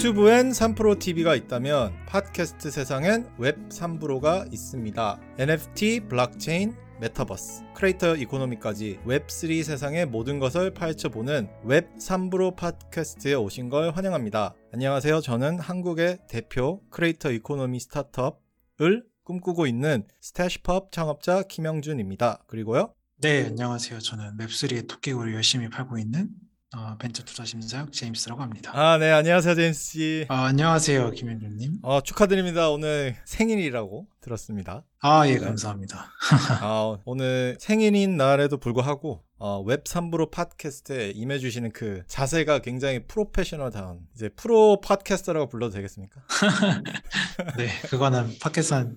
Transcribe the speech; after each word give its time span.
유튜브엔 0.00 0.52
3프로 0.52 0.98
TV가 0.98 1.34
있다면 1.34 1.92
팟캐스트 2.06 2.70
세상엔 2.70 3.28
웹 3.36 3.68
3프로가 3.68 4.50
있습니다. 4.50 5.20
NFT, 5.38 6.00
블록체인, 6.08 6.74
메타버스, 7.02 7.64
creator 7.74 8.16
economy까지 8.16 9.00
웹3 9.04 9.62
세상의 9.62 10.06
모든 10.06 10.38
것을 10.38 10.72
파헤쳐보는 10.72 11.50
웹 11.64 11.94
3프로 11.98 12.56
팟캐스트에 12.56 13.34
오신 13.34 13.68
걸 13.68 13.90
환영합니다. 13.90 14.54
안녕하세요. 14.72 15.20
저는 15.20 15.58
한국의 15.58 16.20
대표 16.30 16.80
creator 16.88 17.30
economy 17.32 17.78
스타트업을 17.80 19.04
꿈꾸고 19.24 19.66
있는 19.66 20.04
스태시펍 20.22 20.92
창업자 20.92 21.42
김영준입니다. 21.42 22.44
그리고요. 22.46 22.94
네, 23.18 23.44
안녕하세요. 23.44 23.98
저는 23.98 24.38
웹3의 24.38 24.88
토끼굴을 24.88 25.34
열심히 25.34 25.68
팔고 25.68 25.98
있는 25.98 26.30
어, 26.76 26.96
벤처 27.00 27.24
투자 27.24 27.44
심사역 27.44 27.92
제임스라고 27.92 28.42
합니다. 28.42 28.70
아, 28.72 28.96
네. 28.96 29.10
안녕하세요. 29.10 29.56
제임스 29.56 29.82
씨. 29.82 30.26
어, 30.28 30.34
안녕하세요, 30.34 31.10
김현준님. 31.10 31.80
어, 31.82 32.00
축하드립니다. 32.00 32.70
오늘 32.70 33.16
생일이라고 33.24 34.06
들었습니다. 34.20 34.84
아, 35.00 35.26
예, 35.26 35.32
네. 35.32 35.38
감사합니다. 35.40 36.12
아, 36.62 36.96
오늘 37.04 37.56
생일인 37.58 38.16
날에도 38.16 38.56
불구하고 38.56 39.24
어, 39.38 39.60
웹 39.62 39.82
3프로 39.82 40.30
팟캐스트에 40.30 41.10
임해주시는 41.16 41.72
그 41.72 42.04
자세가 42.06 42.60
굉장히 42.60 43.04
프로페셔널다운 43.04 44.06
이제 44.14 44.28
프로 44.28 44.80
podcaster라고 44.80 45.48
불러도 45.48 45.74
되겠습니까? 45.74 46.20
네, 47.58 47.68
그거는 47.88 48.38
팟캐스트 48.40 48.74
한 48.74 48.96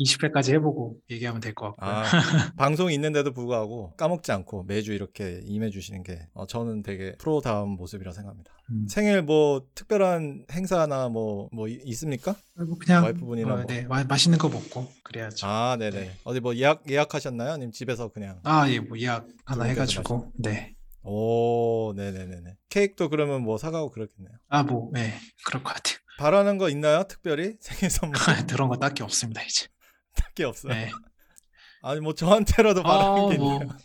20회까지 0.00 0.52
해보고 0.54 0.96
얘기하면 1.10 1.40
될 1.40 1.54
것 1.54 1.76
같고요. 1.76 1.90
아, 1.90 2.02
방송이 2.56 2.94
있는데도 2.94 3.32
불구하고 3.32 3.94
까먹지 3.96 4.32
않고 4.32 4.64
매주 4.64 4.92
이렇게 4.92 5.40
임해주시는 5.44 6.02
게 6.02 6.26
어, 6.32 6.46
저는 6.46 6.82
되게 6.82 7.14
프로다운 7.18 7.70
모습이라 7.70 8.12
생각합니다. 8.12 8.50
음, 8.70 8.86
생일 8.88 9.22
뭐 9.22 9.62
특별한 9.74 10.46
행사나 10.52 11.08
뭐, 11.08 11.48
뭐 11.52 11.68
이- 11.68 11.80
있습니까? 11.84 12.34
뭐 12.54 12.76
그냥 12.78 13.04
와이프분이랑 13.04 13.50
어, 13.52 13.56
뭐. 13.56 13.64
네, 13.66 13.82
마, 13.82 14.02
맛있는 14.04 14.38
거 14.38 14.48
먹고 14.48 14.88
그래야죠. 15.02 15.46
아, 15.46 15.76
네네. 15.78 16.00
네. 16.00 16.10
어디 16.24 16.40
뭐 16.40 16.54
예약, 16.56 16.88
예약하셨나요? 16.88 17.52
아니면 17.52 17.72
집에서 17.72 18.08
그냥? 18.08 18.40
아, 18.44 18.68
예, 18.70 18.80
뭐 18.80 18.98
예약 18.98 19.26
하나 19.44 19.64
해가지고, 19.64 20.32
네. 20.38 20.74
오, 21.02 21.92
네네네네. 21.96 22.56
케이크도 22.68 23.08
그러면 23.08 23.42
뭐 23.42 23.58
사가고 23.58 23.90
그렇겠네요. 23.90 24.32
아, 24.48 24.62
뭐, 24.62 24.90
네, 24.92 25.14
그럴 25.44 25.62
것 25.62 25.74
같아요. 25.74 25.96
바라는 26.18 26.58
거 26.58 26.68
있나요? 26.68 27.04
특별히? 27.08 27.54
생일 27.60 27.90
선물 27.90 28.12
그런 28.48 28.68
거 28.68 28.76
딱히 28.76 29.02
없습니다, 29.02 29.42
이제. 29.42 29.66
딱히 30.14 30.44
없어요. 30.44 30.72
네. 30.72 30.90
아니 31.82 32.00
뭐 32.00 32.12
저한테라도 32.14 32.82
바라는 32.82 33.22
아, 33.24 33.28
게 33.30 33.38
뭐, 33.38 33.54
있네요. 33.54 33.76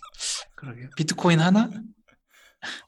그러게요. 0.56 0.90
비트코인 0.98 1.40
하나? 1.40 1.70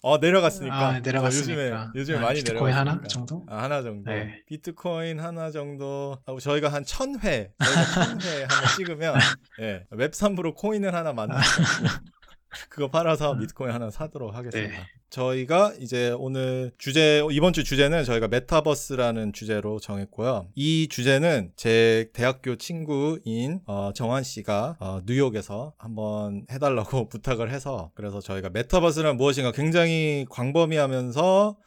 어 0.01 0.17
내려갔으니까. 0.17 0.75
아, 0.87 0.99
내려갔으니까. 0.99 1.61
어, 1.61 1.91
요즘에 1.93 1.99
요즘에 1.99 2.17
아, 2.17 2.21
많이 2.21 2.39
비트코인 2.39 2.73
내려갔으니까. 2.73 2.79
하나 2.97 3.07
정도? 3.07 3.45
아, 3.47 3.63
하나 3.63 3.81
정도. 3.83 4.09
네. 4.11 4.41
비트코인 4.47 5.19
하나 5.19 5.51
정도. 5.51 6.17
하고 6.25 6.39
저희가 6.39 6.69
한 6.69 6.83
천 6.83 7.19
회, 7.23 7.51
저희가 7.63 7.85
천회 7.93 8.43
하나 8.49 8.67
찍으면 8.75 9.15
예, 9.61 9.85
웹3으로 9.91 10.55
코인을 10.55 10.93
하나 10.95 11.13
만들고 11.13 11.41
그거 12.69 12.89
팔아서 12.89 13.37
비트코인 13.37 13.71
하나 13.73 13.89
사도록 13.89 14.33
하겠습니다. 14.33 14.73
네. 14.73 14.85
저희가 15.09 15.73
이제 15.79 16.13
오늘 16.17 16.71
주제 16.77 17.25
이번 17.31 17.53
주 17.53 17.63
주제는 17.63 18.03
저희가 18.03 18.27
메타버스라는 18.27 19.31
주제로 19.33 19.79
정했고요. 19.79 20.49
이 20.55 20.87
주제는 20.89 21.51
제 21.55 22.09
대학교 22.13 22.55
친구인 22.57 23.61
어, 23.65 23.91
정환 23.95 24.23
씨가 24.23 24.77
어, 24.79 25.01
뉴욕에서 25.05 25.73
한번 25.77 26.45
해달라고 26.51 27.07
부탁을 27.09 27.51
해서 27.51 27.91
그래서 27.95 28.19
저희가 28.19 28.49
메타버스란 28.49 29.15
무엇인가 29.17 29.51
굉장히 29.51 30.25
광범위하면서 30.29 31.57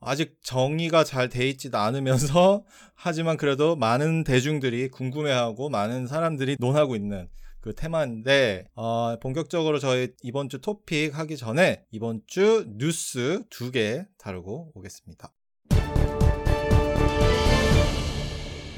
아직 0.00 0.36
정의가 0.42 1.02
잘 1.02 1.28
돼 1.28 1.48
있지도 1.48 1.78
않으면서 1.78 2.62
하지만 2.94 3.36
그래도 3.36 3.74
많은 3.74 4.22
대중들이 4.22 4.88
궁금해하고 4.88 5.68
많은 5.70 6.06
사람들이 6.06 6.56
논하고 6.60 6.94
있는 6.94 7.28
그 7.64 7.74
테마인데 7.74 8.68
어, 8.74 9.18
본격적으로 9.20 9.78
저희 9.78 10.08
이번 10.22 10.50
주 10.50 10.60
토픽 10.60 11.18
하기 11.18 11.38
전에 11.38 11.86
이번 11.90 12.20
주 12.26 12.66
뉴스 12.76 13.42
두 13.48 13.70
개 13.70 14.04
다루고 14.18 14.72
오겠습니다. 14.74 15.32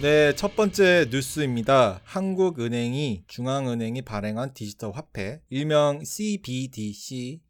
네, 0.01 0.33
첫 0.37 0.55
번째 0.55 1.09
뉴스입니다. 1.11 2.01
한국은행이 2.05 3.25
중앙은행이 3.27 4.03
발행한 4.03 4.55
디지털 4.55 4.93
화폐, 4.93 5.41
일명 5.49 6.05
CBDC의 6.05 7.41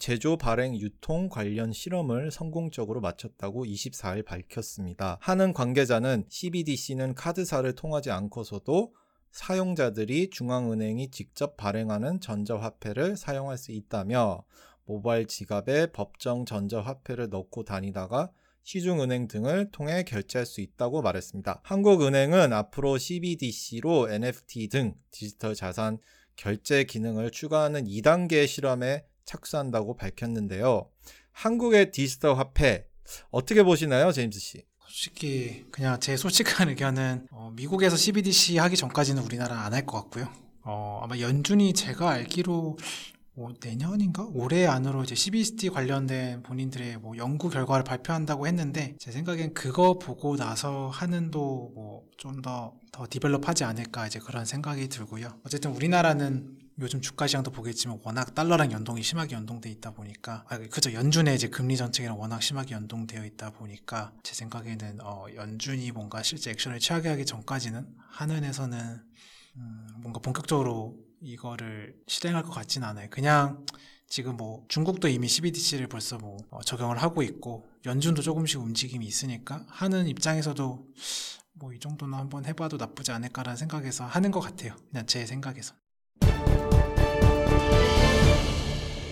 제조, 0.00 0.36
발행, 0.36 0.74
유통 0.80 1.28
관련 1.28 1.72
실험을 1.72 2.32
성공적으로 2.32 3.00
마쳤다고 3.00 3.66
24일 3.66 4.24
밝혔습니다. 4.24 5.16
하는 5.20 5.52
관계자는 5.52 6.24
CBDC는 6.28 7.14
카드사를 7.14 7.72
통하지 7.76 8.10
않고서도 8.10 8.94
사용자들이 9.30 10.30
중앙은행이 10.30 11.10
직접 11.10 11.56
발행하는 11.56 12.20
전자화폐를 12.20 13.16
사용할 13.16 13.58
수 13.58 13.72
있다며 13.72 14.44
모바일 14.84 15.26
지갑에 15.26 15.92
법정 15.92 16.44
전자화폐를 16.44 17.28
넣고 17.28 17.64
다니다가 17.64 18.32
시중은행 18.62 19.28
등을 19.28 19.70
통해 19.70 20.02
결제할 20.02 20.44
수 20.46 20.60
있다고 20.60 21.02
말했습니다. 21.02 21.60
한국은행은 21.64 22.52
앞으로 22.52 22.98
CBDC로 22.98 24.10
NFT 24.10 24.68
등 24.68 24.94
디지털 25.10 25.54
자산 25.54 25.98
결제 26.36 26.84
기능을 26.84 27.30
추가하는 27.30 27.84
2단계 27.84 28.46
실험에 28.46 29.04
착수한다고 29.24 29.96
밝혔는데요. 29.96 30.90
한국의 31.32 31.92
디지털 31.92 32.36
화폐 32.36 32.86
어떻게 33.30 33.62
보시나요, 33.62 34.12
제임스 34.12 34.40
씨? 34.40 34.69
솔직히 34.94 35.64
그냥 35.70 36.00
제 36.00 36.16
솔직한 36.16 36.68
의견은 36.68 37.28
어, 37.30 37.52
미국에서 37.54 37.96
CBDC 37.96 38.58
하기 38.58 38.76
전까지는 38.76 39.22
우리나라 39.22 39.60
안 39.60 39.72
할 39.72 39.86
것 39.86 39.96
같고요. 40.02 40.28
어, 40.64 41.00
아마 41.04 41.16
연준이 41.20 41.72
제가 41.72 42.10
알기로 42.10 42.76
뭐 43.34 43.52
내년인가 43.62 44.26
올해 44.34 44.66
안으로 44.66 45.04
이제 45.04 45.14
CBDC 45.14 45.68
관련된 45.70 46.42
본인들의 46.42 46.98
뭐 46.98 47.16
연구 47.16 47.48
결과를 47.48 47.84
발표한다고 47.84 48.48
했는데 48.48 48.96
제 48.98 49.12
생각엔 49.12 49.54
그거 49.54 49.96
보고 49.98 50.36
나서 50.36 50.88
하는 50.88 51.30
도 51.30 51.70
뭐 51.74 52.02
좀 52.18 52.42
더 52.42 52.74
더 52.92 53.06
디벨롭하지 53.08 53.62
않을까 53.64 54.08
이제 54.08 54.18
그런 54.18 54.44
생각이 54.44 54.88
들고요. 54.88 55.28
어쨌든 55.46 55.70
우리나라는 55.70 56.58
요즘 56.80 57.00
주가 57.00 57.26
시장도 57.26 57.50
보겠지만 57.50 58.00
워낙 58.02 58.34
달러랑 58.34 58.72
연동이 58.72 59.02
심하게 59.02 59.36
연동돼 59.36 59.70
있다 59.70 59.92
보니까 59.92 60.44
아 60.48 60.58
그죠 60.58 60.92
연준의 60.92 61.34
이제 61.34 61.48
금리 61.48 61.76
정책이랑 61.76 62.18
워낙 62.18 62.42
심하게 62.42 62.74
연동되어 62.74 63.24
있다 63.26 63.50
보니까 63.50 64.12
제 64.22 64.34
생각에는 64.34 65.00
어 65.02 65.26
연준이 65.34 65.92
뭔가 65.92 66.22
실제 66.22 66.50
액션을 66.50 66.78
취하게 66.80 67.10
하기 67.10 67.26
전까지는 67.26 67.86
한은에서는 68.08 69.02
음, 69.56 69.86
뭔가 69.98 70.20
본격적으로 70.20 70.96
이거를 71.20 71.94
실행할 72.06 72.42
것 72.42 72.50
같진 72.50 72.82
않아요. 72.82 73.08
그냥 73.10 73.66
지금 74.08 74.36
뭐 74.36 74.64
중국도 74.68 75.08
이미 75.08 75.28
CBDC를 75.28 75.86
벌써 75.86 76.18
뭐 76.18 76.38
어, 76.50 76.62
적용을 76.62 77.02
하고 77.02 77.22
있고 77.22 77.68
연준도 77.84 78.22
조금씩 78.22 78.60
움직임이 78.60 79.06
있으니까 79.06 79.64
하는 79.68 80.06
입장에서도 80.08 80.86
뭐 81.54 81.72
이 81.74 81.78
정도는 81.78 82.18
한번 82.18 82.46
해봐도 82.46 82.76
나쁘지 82.76 83.12
않을까라는 83.12 83.56
생각에서 83.56 84.04
하는 84.06 84.30
것 84.30 84.40
같아요. 84.40 84.74
그냥 84.90 85.06
제 85.06 85.26
생각에서. 85.26 85.74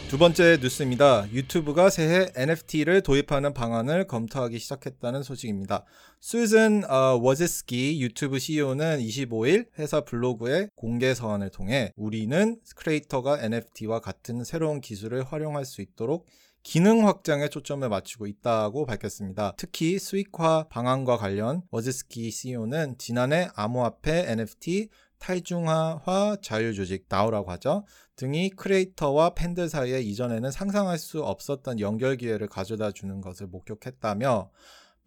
두 0.08 0.16
번째 0.16 0.56
뉴스입니다. 0.62 1.30
유튜브가 1.32 1.90
새해 1.90 2.28
NFT를 2.34 3.02
도입하는 3.02 3.52
방안을 3.52 4.06
검토하기 4.06 4.58
시작했다는 4.58 5.22
소식입니다. 5.22 5.84
수즌 6.18 6.82
어, 6.90 7.18
워즈스키 7.20 8.00
유튜브 8.00 8.38
CEO는 8.38 9.00
25일 9.00 9.66
회사 9.78 10.00
블로그에 10.00 10.70
공개 10.76 11.12
서한을 11.12 11.50
통해 11.50 11.92
우리는 11.94 12.58
creator가 12.74 13.42
NFT와 13.42 14.00
같은 14.00 14.44
새로운 14.44 14.80
기술을 14.80 15.24
활용할 15.24 15.66
수 15.66 15.82
있도록 15.82 16.24
기능 16.62 17.06
확장에 17.06 17.48
초점을 17.48 17.86
맞추고 17.86 18.26
있다고 18.26 18.86
밝혔습니다. 18.86 19.54
특히 19.58 19.98
수익화 19.98 20.68
방안과 20.70 21.18
관련 21.18 21.62
워즈스키 21.70 22.30
CEO는 22.30 22.96
지난해 22.96 23.48
암호화폐 23.54 24.24
NFT 24.30 24.88
탈중앙화 25.18 26.38
자유조직 26.42 27.06
DAO라고 27.08 27.50
하죠. 27.52 27.84
등이 28.16 28.50
creator와 28.50 29.34
팬들 29.34 29.68
사이에 29.68 30.00
이전에는 30.00 30.50
상상할 30.50 30.98
수 30.98 31.22
없었던 31.22 31.80
연결 31.80 32.16
기회를 32.16 32.48
가져다 32.48 32.90
주는 32.92 33.20
것을 33.20 33.46
목격했다며 33.46 34.50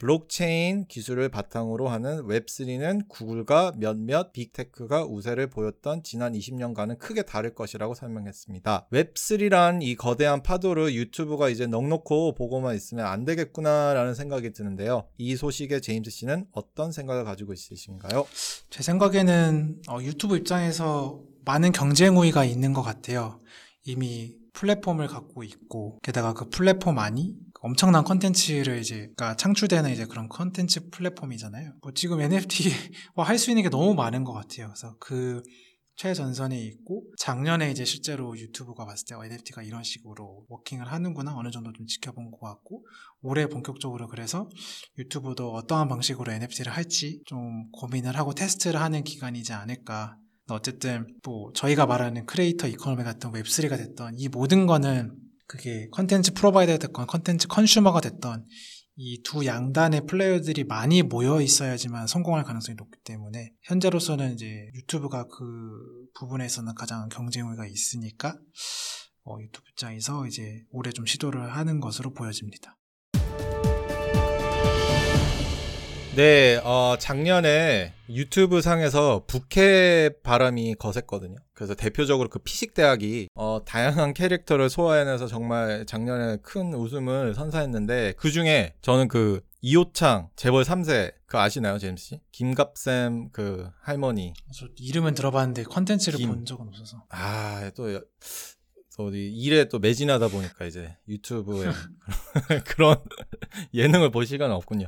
블록체인 0.01 0.87
기술을 0.87 1.29
바탕으로 1.29 1.87
하는 1.87 2.23
웹3는 2.23 3.07
구글과 3.07 3.73
몇몇 3.77 4.33
빅테크가 4.33 5.05
우세를 5.05 5.51
보였던 5.51 6.01
지난 6.01 6.33
20년간은 6.33 6.97
크게 6.97 7.21
다를 7.21 7.53
것이라고 7.53 7.93
설명했습니다. 7.93 8.87
웹3란 8.91 9.83
이 9.83 9.95
거대한 9.95 10.41
파도를 10.41 10.95
유튜브가 10.95 11.49
이제 11.49 11.67
넋 11.67 12.00
놓고 12.00 12.33
보고만 12.33 12.75
있으면 12.75 13.05
안 13.05 13.25
되겠구나라는 13.25 14.15
생각이 14.15 14.53
드는데요. 14.53 15.07
이 15.19 15.35
소식에 15.35 15.79
제임스 15.81 16.09
씨는 16.09 16.47
어떤 16.51 16.91
생각을 16.91 17.23
가지고 17.23 17.53
있으신가요? 17.53 18.25
제 18.71 18.81
생각에는 18.81 19.83
어, 19.87 19.99
유튜브 20.01 20.35
입장에서 20.35 21.21
많은 21.45 21.71
경쟁 21.73 22.17
우위가 22.17 22.43
있는 22.43 22.73
것 22.73 22.81
같아요. 22.81 23.39
이미 23.85 24.35
플랫폼을 24.53 25.07
갖고 25.07 25.43
있고 25.43 25.99
게다가 26.01 26.33
그 26.33 26.49
플랫폼 26.49 26.97
안이 26.97 27.35
엄청난 27.63 28.03
컨텐츠를 28.03 28.79
이제 28.79 28.95
그러니까 29.15 29.35
창출되는 29.35 29.91
이제 29.91 30.05
그런 30.05 30.27
컨텐츠 30.27 30.89
플랫폼이잖아요. 30.89 31.73
뭐 31.81 31.91
지금 31.93 32.19
NFT와 32.19 32.73
할 33.27 33.37
수 33.37 33.51
있는 33.51 33.63
게 33.63 33.69
너무 33.69 33.93
많은 33.93 34.23
것 34.23 34.33
같아요. 34.33 34.67
그래서 34.67 34.95
그 34.99 35.41
최전선에 35.95 36.59
있고 36.59 37.03
작년에 37.19 37.69
이제 37.69 37.85
실제로 37.85 38.35
유튜브가 38.35 38.85
봤을 38.85 39.05
때 39.07 39.15
NFT가 39.15 39.61
이런 39.61 39.83
식으로 39.83 40.45
working을 40.49 40.91
하는구나 40.91 41.35
어느 41.35 41.51
정도 41.51 41.71
좀 41.73 41.85
지켜본 41.85 42.31
것 42.31 42.39
같고 42.39 42.83
올해 43.21 43.45
본격적으로 43.47 44.07
그래서 44.07 44.49
유튜브도 44.97 45.53
어떠한 45.53 45.87
방식으로 45.87 46.31
NFT를 46.31 46.71
할지 46.71 47.21
좀 47.25 47.69
고민을 47.71 48.17
하고 48.17 48.33
테스트를 48.33 48.81
하는 48.81 49.03
기간이지 49.03 49.53
않을까 49.53 50.17
어쨌든 50.49 51.05
뭐 51.23 51.51
저희가 51.53 51.85
말하는 51.85 52.25
creator 52.25 52.67
economy 52.67 53.03
같은 53.03 53.31
웹3가 53.31 53.77
됐던 53.77 54.15
이 54.17 54.27
모든 54.29 54.65
거는 54.65 55.15
그게 55.51 55.89
content 55.91 56.33
provider가 56.33 56.77
됐건 56.77 57.07
content 57.07 57.49
consumer가 57.49 57.99
됐던 57.99 58.45
이 58.95 59.21
두 59.23 59.45
양단의 59.45 60.05
플레이어들이 60.05 60.63
많이 60.63 61.03
모여 61.03 61.41
있어야지만 61.41 62.07
성공할 62.07 62.43
가능성이 62.45 62.75
높기 62.75 62.99
때문에 63.03 63.51
현재로서는 63.63 64.33
이제 64.33 64.69
유튜브가 64.75 65.25
그 65.25 66.07
부분에서는 66.13 66.73
가장 66.75 67.09
경쟁 67.09 67.49
우위가 67.49 67.67
있으니까 67.67 68.37
어, 69.25 69.37
유튜브 69.41 69.65
입장에서 69.71 70.25
이제 70.25 70.63
올해 70.69 70.91
좀 70.91 71.05
시도를 71.05 71.53
하는 71.53 71.81
것으로 71.81 72.13
보여집니다. 72.13 72.77
네, 76.15 76.57
어, 76.65 76.97
작년에 76.99 77.93
유튜브 78.09 78.61
상에서 78.61 79.23
부캐 79.27 80.09
바람이 80.23 80.75
거셌거든요. 80.75 81.37
그래서 81.53 81.73
대표적으로 81.73 82.27
그 82.27 82.39
피식대학이 82.39 83.29
어, 83.35 83.61
다양한 83.65 84.13
캐릭터를 84.13 84.69
소화해내서 84.69 85.27
정말 85.27 85.85
작년에 85.85 86.37
큰 86.43 86.73
웃음을 86.73 87.33
선사했는데 87.33 88.15
그 88.17 88.29
중에 88.29 88.73
저는 88.81 89.07
그 89.07 89.39
이호창 89.61 90.29
재벌 90.35 90.63
3세 90.63 91.13
그 91.27 91.37
아시나요, 91.37 91.77
제임스 91.79 92.03
씨? 92.05 92.19
김갑생 92.33 93.29
그 93.31 93.69
할머니. 93.81 94.33
저 94.53 94.67
이름은 94.75 95.13
들어봤는데 95.13 95.63
컨텐츠를 95.63 96.17
김. 96.19 96.29
본 96.29 96.45
적은 96.45 96.67
없어서. 96.67 97.05
아, 97.09 97.71
또 97.73 97.93
여- 97.93 98.01
어디 98.97 99.31
일에 99.31 99.65
또 99.69 99.79
매진하다 99.79 100.27
보니까 100.27 100.65
이제 100.65 100.97
유튜브에 101.07 101.69
그런 102.67 102.97
예능을 103.73 104.11
볼 104.11 104.25
시간은 104.25 104.53
없군요. 104.53 104.87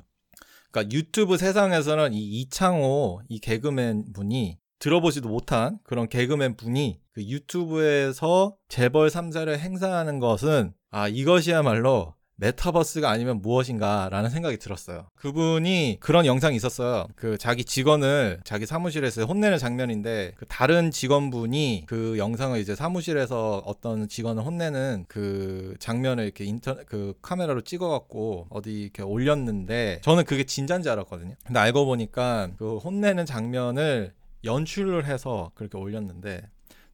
그러니까 0.73 0.91
유튜브 0.91 1.37
세상에서는 1.37 2.13
이 2.13 2.41
이창호 2.41 3.21
이 3.29 3.39
개그맨 3.39 4.11
분이 4.13 4.57
들어보지도 4.79 5.29
못한 5.29 5.77
그런 5.83 6.09
개그맨 6.09 6.57
분이 6.57 6.99
그 7.13 7.23
유튜브에서 7.23 8.57
재벌 8.67 9.07
3세를 9.07 9.59
행세하는 9.59 10.19
것은 10.19 10.73
아 10.89 11.07
이것이야말로 11.07 12.15
메타버스가 12.35 13.09
아니면 13.09 13.41
무엇인가라는 13.41 14.29
생각이 14.29 14.57
들었어요. 14.57 15.07
그분이 15.15 15.97
그런 15.99 16.25
영상이 16.25 16.55
있었어요. 16.55 17.07
그 17.15 17.37
자기 17.37 17.63
직원을 17.63 18.41
자기 18.43 18.65
사무실에서 18.65 19.25
혼내는 19.25 19.57
장면인데 19.57 20.33
그 20.35 20.45
다른 20.47 20.91
직원분이 20.91 21.83
그 21.87 22.17
영상을 22.17 22.59
이제 22.59 22.75
사무실에서 22.75 23.63
어떤 23.65 24.07
직원을 24.07 24.43
혼내는 24.43 25.05
그 25.07 25.75
장면을 25.79 26.23
이렇게 26.23 26.43
인터 26.43 26.77
그 26.85 27.13
카메라로 27.21 27.61
찍어갖고 27.61 28.47
어디 28.49 28.81
이렇게 28.81 29.03
올렸는데 29.03 30.01
저는 30.03 30.25
그게 30.25 30.43
진짜인지 30.43 30.89
알았거든요. 30.89 31.35
근데 31.45 31.59
알고 31.59 31.85
보니까 31.85 32.49
그 32.57 32.77
혼내는 32.77 33.25
장면을 33.25 34.13
연출을 34.43 35.05
해서 35.05 35.51
그렇게 35.55 35.77
올렸는데 35.77 36.41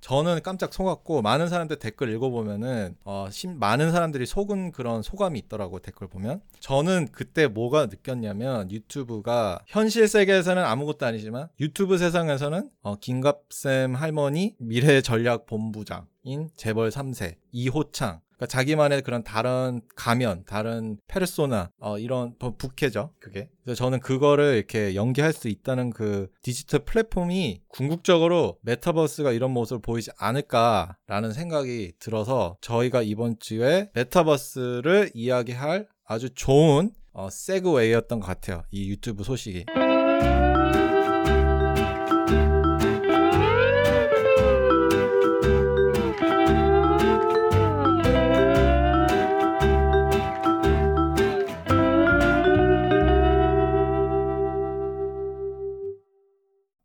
저는 0.01 0.41
깜짝 0.43 0.73
속았고 0.73 1.21
많은 1.21 1.49
사람들 1.49 1.77
댓글 1.77 2.09
읽어보면은 2.13 2.95
어, 3.03 3.27
심- 3.31 3.59
많은 3.59 3.91
사람들이 3.91 4.25
속은 4.25 4.71
그런 4.71 5.01
소감이 5.01 5.37
있더라고 5.39 5.79
댓글 5.79 6.07
보면. 6.07 6.41
저는 6.59 7.09
그때 7.11 7.47
뭐가 7.47 7.87
느꼈냐면 7.87 8.71
유튜브가 8.71 9.59
현실 9.67 10.07
세계에서는 10.07 10.63
아무것도 10.63 11.05
아니지만 11.05 11.49
유튜브 11.59 11.97
세상에서는 11.97 12.69
어, 12.81 12.95
김갑샘 12.95 13.95
할머니 13.95 14.55
미래 14.57 15.01
전략 15.01 15.45
본부장인 15.45 16.49
재벌 16.55 16.89
3세 16.89 17.35
이호창 17.51 18.21
그러니까 18.39 18.45
자기만의 18.47 19.01
그런 19.01 19.21
다른 19.21 19.81
가면, 19.97 20.45
다른 20.45 20.97
페르소나, 21.09 21.71
어, 21.79 21.97
이런 21.99 22.37
부- 22.39 22.55
부캐죠, 22.55 23.11
그게. 23.19 23.49
그래서 23.65 23.77
저는 23.83 23.99
그거를 23.99 24.55
이렇게 24.55 24.95
연기할 24.95 25.33
수 25.33 25.49
있다는 25.49 25.89
그 25.89 26.29
디지털 26.41 26.79
플랫폼이 26.85 27.61
궁극적으로 27.67 28.57
메타버스가 28.61 29.33
이런 29.33 29.51
모습을 29.51 29.81
보이지 29.81 30.11
않을까라는 30.17 31.33
생각이 31.33 31.91
들어서 31.99 32.55
저희가 32.61 33.01
이번 33.01 33.35
주에 33.39 33.89
메타버스를 33.93 35.11
이야기할 35.13 35.87
아주 36.05 36.29
좋은 36.33 36.91
어, 37.11 37.29
세그웨이였던 37.29 38.21
것 38.21 38.25
같아요. 38.27 38.63
이 38.71 38.89
유튜브 38.89 39.25
소식이. 39.25 39.65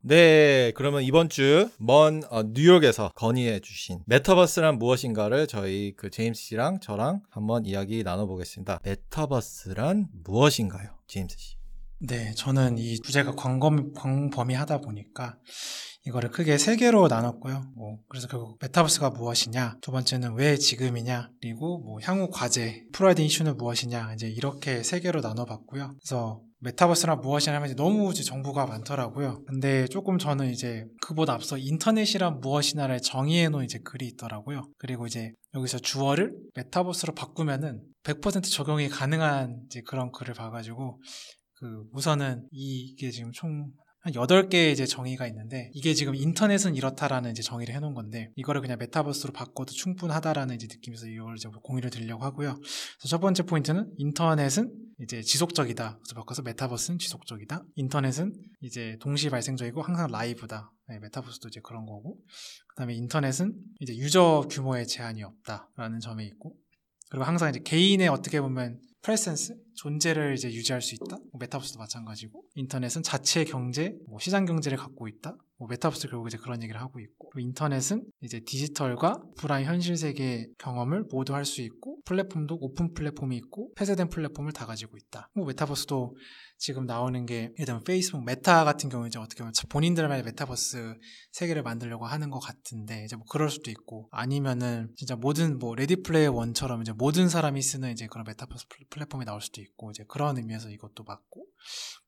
네, 0.06 0.70
그러면 0.74 1.02
이번 1.02 1.30
주먼 1.30 2.24
어, 2.28 2.42
뉴욕에서 2.42 3.10
건의해 3.14 3.60
주신 3.60 4.00
메타버스란 4.04 4.78
무엇인가를 4.78 5.46
저희 5.46 5.94
그 5.96 6.10
제임스 6.10 6.42
씨랑 6.42 6.80
저랑 6.80 7.22
한번 7.30 7.64
이야기 7.64 8.02
나눠보겠습니다. 8.02 8.80
메타버스란 8.82 10.08
무엇인가요, 10.22 10.90
제임스 11.06 11.38
씨? 11.38 11.56
네, 12.00 12.34
저는 12.34 12.76
이 12.76 13.00
주제가 13.00 13.34
광범, 13.34 13.94
광범위하다 13.94 14.82
보니까 14.82 15.38
이거를 16.06 16.30
크게 16.30 16.58
세 16.58 16.76
개로 16.76 17.08
나눴고요. 17.08 17.72
뭐 17.74 17.96
그래서 18.10 18.28
결국 18.28 18.58
메타버스가 18.60 19.08
무엇이냐, 19.08 19.78
두 19.80 19.90
번째는 19.90 20.34
왜 20.34 20.58
지금이냐, 20.58 21.30
그리고 21.40 21.78
뭐 21.78 21.98
향후 22.02 22.28
과제, 22.30 22.84
될 22.92 23.18
이슈는 23.18 23.56
무엇이냐, 23.56 24.12
이제 24.12 24.28
이렇게 24.28 24.82
세 24.82 25.00
개로 25.00 25.22
나눠봤고요. 25.22 25.94
그래서 25.98 26.42
메타버스란 26.64 27.20
무엇이냐 27.20 27.54
하면 27.56 27.76
너무 27.76 28.10
이제 28.10 28.22
정보가 28.22 28.64
많더라고요. 28.64 29.44
근데 29.44 29.86
조금 29.86 30.16
저는 30.16 30.50
이제 30.50 30.86
그보다 31.02 31.34
앞서 31.34 31.58
인터넷이란 31.58 32.40
무엇이냐를 32.40 33.02
정의해 33.02 33.50
놓은 33.50 33.64
이제 33.64 33.78
글이 33.84 34.06
있더라고요. 34.08 34.70
그리고 34.78 35.06
이제 35.06 35.32
여기서 35.54 35.78
주어를 35.78 36.34
메타버스로 36.54 37.14
바꾸면은 37.14 37.82
100% 38.02 38.50
적용이 38.50 38.88
가능한 38.88 39.64
이제 39.66 39.82
그런 39.86 40.10
글을 40.10 40.32
봐가지고 40.32 41.02
그 41.56 41.84
우선은 41.92 42.48
이게 42.50 43.10
지금 43.10 43.30
총 43.32 43.70
한 44.04 44.12
8개의 44.12 44.72
이제 44.72 44.84
정의가 44.84 45.26
있는데 45.28 45.70
이게 45.72 45.94
지금 45.94 46.14
인터넷은 46.14 46.74
이렇다라는 46.74 47.30
이제 47.30 47.40
정의를 47.40 47.74
해놓은 47.74 47.94
건데 47.94 48.30
이거를 48.36 48.60
그냥 48.60 48.76
메타버스로 48.78 49.32
바꿔도 49.32 49.72
충분하다라는 49.72 50.56
이제 50.56 50.66
느낌에서 50.70 51.06
이걸 51.06 51.36
이제 51.36 51.48
공유를 51.62 51.88
드리려고 51.88 52.22
하고요. 52.22 52.54
그래서 52.54 53.08
첫 53.08 53.18
번째 53.20 53.44
포인트는 53.44 53.94
인터넷은 53.96 54.70
이제 55.00 55.22
지속적이다. 55.22 56.00
그래서 56.02 56.14
바꿔서 56.16 56.42
메타버스는 56.42 56.98
지속적이다. 56.98 57.64
인터넷은 57.76 58.34
이제 58.60 58.98
동시 59.00 59.30
발생적이고 59.30 59.80
항상 59.80 60.10
라이브다. 60.10 60.70
네, 60.88 60.98
메타버스도 60.98 61.48
이제 61.48 61.60
그런 61.64 61.86
거고. 61.86 62.18
그다음에 62.74 62.94
인터넷은 62.94 63.54
이제 63.80 63.96
유저 63.96 64.48
규모에 64.50 64.84
제한이 64.84 65.22
없다라는 65.22 66.00
점에 66.00 66.26
있고 66.26 66.54
그리고 67.08 67.24
항상 67.24 67.48
이제 67.48 67.60
개인의 67.60 68.08
어떻게 68.08 68.42
보면 68.42 68.82
presence 69.00 69.56
존재를 69.76 70.34
이제 70.34 70.48
유지할 70.52 70.80
수 70.82 70.94
있다. 70.94 71.16
뭐 71.16 71.38
메타버스도 71.40 71.78
마찬가지고 71.78 72.44
인터넷은 72.54 73.02
자체 73.02 73.44
경제, 73.44 73.94
뭐 74.08 74.18
시장 74.18 74.44
경제를 74.44 74.78
갖고 74.78 75.08
있다. 75.08 75.36
뭐 75.56 75.68
메타버스 75.68 76.08
결국 76.08 76.26
이제 76.26 76.36
그런 76.36 76.62
얘기를 76.62 76.80
하고 76.80 76.98
있고 76.98 77.30
인터넷은 77.38 78.04
이제 78.22 78.40
디지털과 78.44 79.20
오프라인 79.36 79.66
현실 79.66 79.96
세계 79.96 80.48
경험을 80.58 81.04
모두 81.10 81.32
할 81.34 81.44
수 81.44 81.62
있고 81.62 81.98
플랫폼도 82.06 82.58
오픈 82.60 82.92
플랫폼이 82.92 83.36
있고 83.36 83.72
폐쇄된 83.76 84.08
플랫폼을 84.08 84.52
다 84.52 84.66
가지고 84.66 84.96
있다. 84.96 85.30
뭐 85.34 85.46
메타버스도 85.46 86.16
지금 86.58 86.86
나오는 86.86 87.24
게 87.26 87.52
들면 87.56 87.84
페이스북 87.84 88.24
메타 88.24 88.64
같은 88.64 88.88
경우 88.88 89.06
이제 89.06 89.18
어떻게 89.18 89.38
보면 89.38 89.52
본인들만의 89.68 90.24
메타버스 90.24 90.94
세계를 91.32 91.62
만들려고 91.62 92.04
하는 92.06 92.30
것 92.30 92.40
같은데 92.40 93.04
이제 93.04 93.16
뭐 93.16 93.24
그럴 93.30 93.48
수도 93.50 93.70
있고 93.70 94.08
아니면은 94.10 94.88
진짜 94.96 95.14
모든 95.16 95.58
뭐 95.58 95.74
레디 95.74 95.96
플레이어 95.96 96.32
원처럼 96.32 96.82
이제 96.82 96.92
모든 96.92 97.28
사람이 97.28 97.60
쓰는 97.62 97.92
이제 97.92 98.06
그런 98.06 98.24
메타버스 98.26 98.66
플- 98.68 98.86
플랫폼이 98.90 99.24
나올 99.24 99.40
수도 99.40 99.60
있고 99.60 99.63
이제 99.90 100.04
그런 100.08 100.36
의미에서 100.36 100.70
이것도 100.70 101.04
맞고 101.04 101.46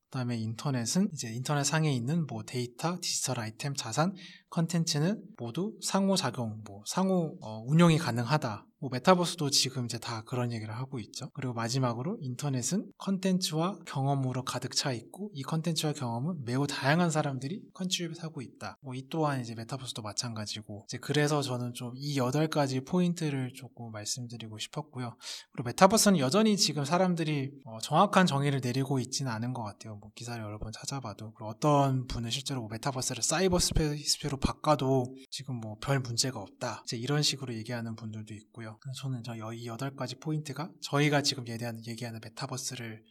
그다음에 0.09 0.37
인터넷은 0.37 1.09
이제 1.13 1.29
인터넷 1.29 1.63
상에 1.63 1.93
있는 1.93 2.25
뭐 2.27 2.43
데이터, 2.43 2.97
디지털 3.01 3.39
아이템, 3.39 3.73
자산 3.75 4.13
컨텐츠는 4.49 5.21
모두 5.37 5.73
상호작용, 5.81 6.61
뭐 6.65 6.83
상호 6.85 7.37
어, 7.41 7.63
운용이 7.67 7.97
가능하다. 7.97 8.65
뭐 8.79 8.91
메타버스도 8.91 9.49
지금 9.49 9.85
이제 9.85 9.97
다 9.97 10.21
그런 10.27 10.51
얘기를 10.51 10.71
하고 10.75 10.99
있죠. 10.99 11.31
그리고 11.33 11.55
마지막으로 11.55 12.19
인터넷은 12.21 12.85
컨텐츠와 12.99 13.79
경험으로 13.87 14.43
가득 14.43 14.75
차 14.75 14.91
있고 14.91 15.31
이 15.33 15.41
컨텐츠와 15.41 15.93
경험은 15.93 16.43
매우 16.45 16.67
다양한 16.67 17.09
사람들이 17.09 17.63
contribute하고 17.73 18.43
있다. 18.43 18.77
뭐 18.83 18.93
이 18.93 19.07
또한 19.09 19.41
이제 19.41 19.55
메타버스도 19.55 20.03
마찬가지고 20.03 20.85
이제 20.87 20.99
그래서 20.99 21.41
저는 21.41 21.73
좀 21.73 21.93
이 21.95 22.17
여덟 22.19 22.47
가지 22.47 22.81
포인트를 22.81 23.53
조금 23.55 23.91
말씀드리고 23.91 24.59
싶었고요. 24.59 25.15
그리고 25.53 25.65
메타버스는 25.69 26.19
여전히 26.19 26.55
지금 26.55 26.85
사람들이 26.85 27.51
어, 27.65 27.79
정확한 27.81 28.27
정의를 28.27 28.59
내리고 28.63 28.99
있지는 28.99 29.31
않은 29.31 29.53
것 29.53 29.63
같아요. 29.63 29.95
뭐 29.95 30.11
기사를 30.13 30.39
여러 30.43 30.59
번 30.59 30.71
찾아봐도 30.71 31.33
그리고 31.33 31.49
어떤 31.49 32.05
분은 32.05 32.29
실제로 32.29 32.59
뭐 32.61 32.69
메타버스를 32.71 33.23
사이버 33.23 33.57
스페이스로 33.57 34.36
바꿔도 34.39 35.15
지금 35.29 35.55
뭐 35.59 35.77
별 35.79 35.99
문제가 35.99 36.39
없다. 36.39 36.81
이제 36.85 36.97
이런 36.97 37.21
식으로 37.21 37.53
얘기하는 37.55 37.95
분들도 37.95 38.33
있고요. 38.33 38.79
저는 39.01 39.23
저 39.23 39.54
이 39.54 39.65
여덟 39.67 39.95
가지 39.95 40.15
포인트가 40.15 40.69
저희가 40.81 41.21
지금 41.21 41.47
얘기하는, 41.47 41.85
얘기하는 41.87 42.19
메타버스를 42.23 43.03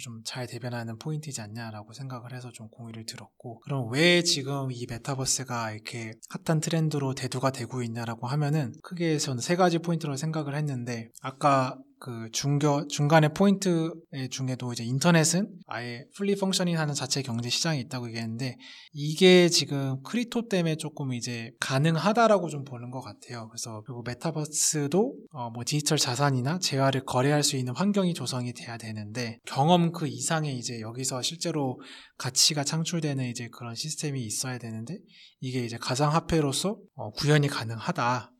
좀 0.00 0.23
잘 0.23 0.46
대변하는 0.48 0.98
포인트이지 0.98 1.40
않냐라고 1.40 1.92
생각을 1.92 2.34
해서 2.34 2.50
좀 2.50 2.68
공유를 2.68 3.06
드렸고 3.06 3.60
그럼 3.60 3.90
왜 3.92 4.22
지금 4.22 4.72
이 4.72 4.86
메타버스가 4.88 5.70
이렇게 5.72 6.14
핫한 6.30 6.60
트렌드로 6.60 7.14
대두가 7.14 7.50
되고 7.52 7.82
있냐라고 7.82 8.26
하면은 8.26 8.72
크게 8.82 9.18
저는 9.18 9.40
세 9.40 9.54
가지 9.54 9.78
포인트로 9.78 10.16
생각을 10.16 10.56
했는데 10.56 11.10
아까 11.20 11.78
그 12.04 12.28
중겨 12.32 12.86
중간의 12.86 13.32
포인트 13.32 13.90
중에도 14.30 14.70
이제 14.74 14.84
인터넷은 14.84 15.48
아예 15.66 16.04
풀리 16.14 16.36
펑셔닝 16.36 16.78
하는 16.78 16.92
자체 16.92 17.22
경제 17.22 17.48
시장이 17.48 17.80
있다고 17.80 18.08
얘기했는데 18.08 18.58
이게 18.92 19.48
지금 19.48 20.02
크리토 20.02 20.48
때문에 20.48 20.76
조금 20.76 21.14
이제 21.14 21.52
가능하다라고 21.60 22.50
좀 22.50 22.64
보는 22.64 22.90
것 22.90 23.00
같아요. 23.00 23.48
그래서 23.48 23.82
그리고 23.86 24.02
메타버스도 24.02 25.14
어 25.32 25.50
뭐 25.54 25.62
디지털 25.64 25.96
자산이나 25.96 26.58
재화를 26.58 27.06
거래할 27.06 27.42
수 27.42 27.56
있는 27.56 27.72
환경이 27.74 28.12
조성이 28.12 28.52
돼야 28.52 28.76
되는데 28.76 29.38
경험 29.46 29.90
그 29.90 30.06
이상의 30.06 30.58
이제 30.58 30.80
여기서 30.80 31.22
실제로 31.22 31.80
가치가 32.18 32.64
창출되는 32.64 33.24
이제 33.30 33.48
그런 33.50 33.74
시스템이 33.74 34.22
있어야 34.22 34.58
되는데 34.58 34.98
이게 35.40 35.64
이제 35.64 35.78
가상화폐로서 35.78 36.76
어 36.96 37.10
구현이 37.12 37.48
가능하다. 37.48 38.33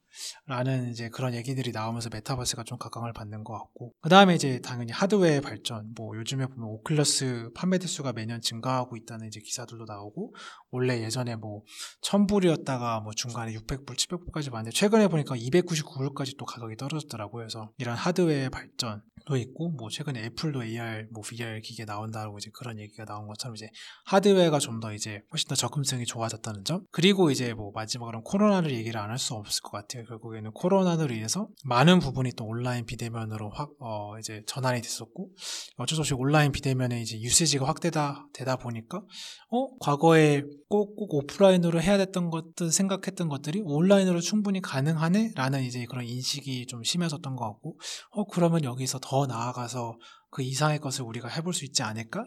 라는 0.47 0.91
이제 0.91 1.09
그런 1.09 1.35
얘기들이 1.35 1.73
나오면서 1.73 2.09
메타버스가 2.13 2.65
좀 2.65 2.79
각광을 2.79 3.13
받는 3.13 3.45
것 3.45 3.53
같고 3.55 3.93
그 4.03 4.09
다음에 4.09 4.35
이제 4.35 4.61
당연히 4.61 4.93
하드웨어의 4.93 5.41
발전 5.41 5.93
뭐 5.97 6.17
요즘에 6.17 6.47
보면 6.47 6.65
오클러스 6.69 7.51
판매 7.55 7.79
대수가 7.79 8.13
매년 8.13 8.41
증가하고 8.41 8.97
있다는 8.97 9.27
이제 9.29 9.41
기사들도 9.41 9.85
나오고 9.87 10.35
원래 10.71 11.03
예전에 11.03 11.37
뭐 11.37 11.63
1000불이었다가 12.03 13.03
뭐 13.03 13.13
중간에 13.15 13.53
600불 13.55 13.97
700불까지 13.97 14.51
봤는데 14.51 14.71
최근에 14.75 15.09
보니까 15.09 15.35
299불까지 15.37 16.37
또 16.39 16.45
가격이 16.45 16.77
떨어졌더라고요. 16.77 17.43
그래서 17.45 17.71
이런 17.79 17.97
하드웨어의 17.97 18.51
발전도 18.51 19.37
있고 19.39 19.71
뭐 19.71 19.89
최근에 19.91 20.25
애플도 20.25 20.65
AR 20.65 21.07
뭐 21.13 21.23
VR 21.23 21.61
기계 21.63 21.85
나온다고 21.85 22.39
이제 22.39 22.51
그런 22.55 22.79
얘기가 22.79 23.05
나온 23.05 23.27
것처럼 23.27 23.55
이제 23.57 23.69
하드웨어가 24.07 24.59
좀 24.59 24.75
더 24.81 24.93
이제 24.93 25.23
훨씬 25.33 25.49
더 25.49 25.55
접근성이 25.55 26.05
좋아졌다는 26.05 26.65
점? 26.65 26.85
그리고 26.91 27.31
이제 27.31 27.55
뭐 27.55 27.71
마지막으로 27.73 28.23
코로나를 28.25 28.73
얘기를 28.73 29.01
안 29.01 29.11
할 29.11 29.19
수 29.19 29.35
없을 29.35 29.63
것 29.63 29.71
같아요 29.71 30.04
결국에는 30.05 30.51
코로나로 30.53 31.13
인해서 31.13 31.49
많은 31.65 31.99
부분이 31.99 32.33
또 32.37 32.45
온라인 32.45 32.85
비대면으로 32.87 33.51
확 33.51 33.71
어, 33.81 34.19
이제 34.19 34.43
전환이 34.47 34.81
됐었고 34.83 35.31
어쩔 35.77 35.97
수 35.97 36.01
없이 36.01 36.15
온라인 36.15 36.53
비대면에 36.53 37.01
이제 37.01 37.21
유세지가 37.21 37.67
확대다 37.67 38.29
되다 38.33 38.57
보니까 38.57 39.03
어 39.51 39.77
과거에 39.79 40.43
꼭, 40.69 40.97
꼭 40.97 41.15
오프라인으로 41.15 41.81
해야 41.81 41.99
됐던 41.99 42.31
것들 42.31 42.71
생각했던 42.71 43.29
것들이 43.29 43.63
온라인으로 43.65 44.21
충분히 44.21 44.61
가능하네라는 44.61 45.63
이제 45.63 45.85
그런 45.87 46.05
인식이 46.05 46.67
좀 46.67 46.83
심해졌던 46.83 47.37
것 47.37 47.45
같고 47.47 47.79
어 48.11 48.25
그러면 48.25 48.65
여기서 48.65 48.99
더 49.03 49.27
나아가서 49.27 49.97
그 50.31 50.43
이상의 50.43 50.81
것을 50.81 51.05
우리가 51.05 51.29
해볼 51.29 51.55
수 51.55 51.65
있지 51.65 51.83
않을까? 51.83 52.25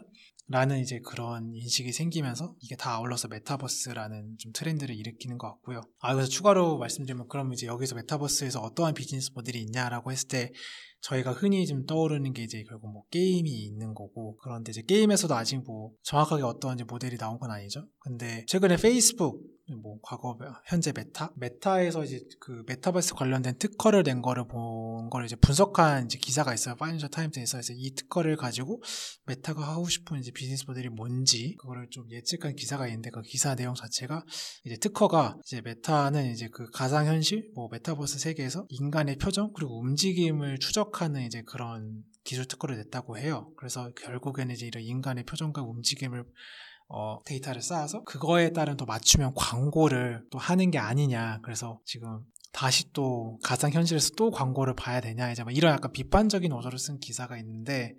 라는 0.50 0.80
이제 0.80 0.98
그런 1.00 1.54
인식이 1.54 1.92
생기면서 1.92 2.54
이게 2.60 2.74
다 2.74 2.92
아울러서 2.94 3.28
메타버스라는 3.28 4.36
좀 4.38 4.52
트렌드를 4.52 4.94
일으키는 4.94 5.36
것 5.36 5.46
같고요. 5.48 5.82
아, 6.00 6.14
그래서 6.14 6.30
추가로 6.30 6.78
말씀드리면 6.78 7.28
그럼 7.28 7.52
이제 7.52 7.66
여기서 7.66 7.94
메타버스에서 7.96 8.60
어떠한 8.60 8.94
비즈니스 8.94 9.30
모델이 9.34 9.60
있냐라고 9.60 10.10
했을 10.10 10.26
때 10.28 10.50
저희가 11.02 11.32
흔히 11.32 11.66
좀 11.66 11.84
떠오르는 11.84 12.32
게 12.32 12.42
이제 12.42 12.64
결국 12.66 12.90
뭐 12.92 13.04
게임이 13.10 13.50
있는 13.50 13.92
거고 13.92 14.36
그런데 14.38 14.70
이제 14.70 14.82
게임에서도 14.82 15.34
아직 15.34 15.62
뭐 15.64 15.92
정확하게 16.02 16.42
어떤 16.42 16.74
이제 16.74 16.84
모델이 16.84 17.18
나온 17.18 17.38
건 17.38 17.50
아니죠. 17.50 17.86
근데 17.98 18.44
최근에 18.46 18.76
페이스북 18.78 19.42
뭐 19.76 19.98
과거 20.02 20.38
현재 20.66 20.92
메타 20.92 21.32
메타에서 21.36 22.04
이제 22.04 22.20
그 22.40 22.64
메타버스 22.66 23.14
관련된 23.14 23.58
특허를 23.58 24.02
낸 24.02 24.22
거를 24.22 24.46
본걸 24.46 25.24
이제 25.24 25.36
분석한 25.36 26.06
이제 26.06 26.18
기사가 26.18 26.54
있어요. 26.54 26.74
파이낸셜 26.76 27.10
타임즈에서 27.10 27.60
이제 27.60 27.74
이 27.76 27.94
특허를 27.94 28.36
가지고 28.36 28.82
메타가 29.26 29.62
하고 29.62 29.88
싶은 29.88 30.18
이제 30.18 30.30
비즈니스 30.30 30.64
모델이 30.66 30.88
뭔지 30.88 31.56
그거를 31.60 31.88
좀 31.90 32.10
예측한 32.10 32.56
기사가 32.56 32.86
있는데 32.88 33.10
그 33.10 33.22
기사 33.22 33.54
내용 33.54 33.74
자체가 33.74 34.24
이제 34.64 34.76
특허가 34.76 35.36
이제 35.44 35.60
메타는 35.60 36.30
이제 36.32 36.48
그 36.52 36.70
가상 36.70 37.06
현실 37.06 37.50
뭐 37.54 37.68
메타버스 37.70 38.18
세계에서 38.18 38.66
인간의 38.68 39.16
표정 39.16 39.52
그리고 39.52 39.80
움직임을 39.80 40.58
추적하는 40.58 41.22
이제 41.22 41.42
그런 41.46 42.02
기술 42.24 42.46
특허를 42.46 42.76
냈다고 42.76 43.16
해요. 43.18 43.50
그래서 43.56 43.90
결국에는 43.96 44.54
이제 44.54 44.66
이런 44.66 44.82
인간의 44.84 45.24
표정과 45.24 45.62
움직임을 45.62 46.24
어, 46.88 47.18
데이터를 47.24 47.60
쌓아서 47.60 48.02
그거에 48.04 48.52
따른 48.52 48.76
또 48.76 48.86
맞춤형 48.86 49.34
광고를 49.36 50.24
또 50.30 50.38
하는 50.38 50.70
게 50.70 50.78
아니냐. 50.78 51.40
그래서 51.42 51.80
지금 51.84 52.20
다시 52.52 52.92
또 52.92 53.38
가상현실에서 53.44 54.10
또 54.16 54.30
광고를 54.30 54.74
봐야 54.74 55.00
되냐. 55.00 55.30
이제 55.30 55.44
막 55.44 55.54
이런 55.54 55.72
약간 55.72 55.92
비판적인 55.92 56.52
어조를 56.52 56.78
쓴 56.78 56.98
기사가 56.98 57.36
있는데 57.38 57.94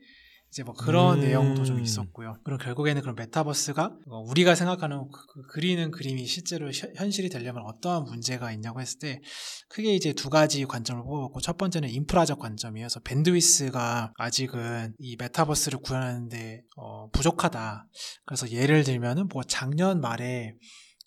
이제 0.51 0.63
뭐 0.63 0.73
그런 0.73 1.19
음. 1.19 1.21
내용도 1.21 1.63
좀 1.63 1.79
있었고요. 1.79 2.37
그럼 2.43 2.57
결국에는 2.57 3.01
그런 3.01 3.15
메타버스가 3.15 3.91
어, 4.07 4.19
우리가 4.29 4.55
생각하는 4.55 5.07
그, 5.11 5.25
그 5.27 5.41
그리는 5.53 5.91
그림이 5.91 6.25
실제로 6.25 6.71
현- 6.71 6.91
현실이 6.95 7.29
되려면 7.29 7.63
어떠한 7.67 8.05
문제가 8.05 8.51
있냐고 8.53 8.81
했을 8.81 8.97
때 8.97 9.21
크게 9.69 9.93
이제 9.93 10.13
두 10.13 10.29
가지 10.31 10.65
관점을 10.65 11.03
뽑았고 11.03 11.39
첫 11.41 11.57
번째는 11.57 11.89
인프라적 11.89 12.39
관점이어서 12.39 13.01
밴드위스가 13.01 14.13
아직은 14.17 14.95
이 14.97 15.15
메타버스를 15.17 15.79
구현하는데 15.81 16.63
어, 16.77 17.09
부족하다. 17.11 17.85
그래서 18.25 18.49
예를 18.49 18.83
들면은 18.83 19.27
뭐 19.31 19.43
작년 19.43 20.01
말에 20.01 20.55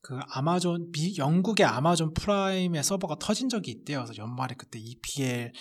그 0.03 0.19
아마존 0.31 0.91
미 0.93 1.17
영국의 1.17 1.67
아마존 1.67 2.13
프라임의 2.15 2.83
서버가 2.85 3.17
터진 3.21 3.49
적이 3.49 3.73
있대요. 3.73 4.05
그래서 4.05 4.17
연말에 4.23 4.55
그때 4.57 4.79
EPL 4.79 5.53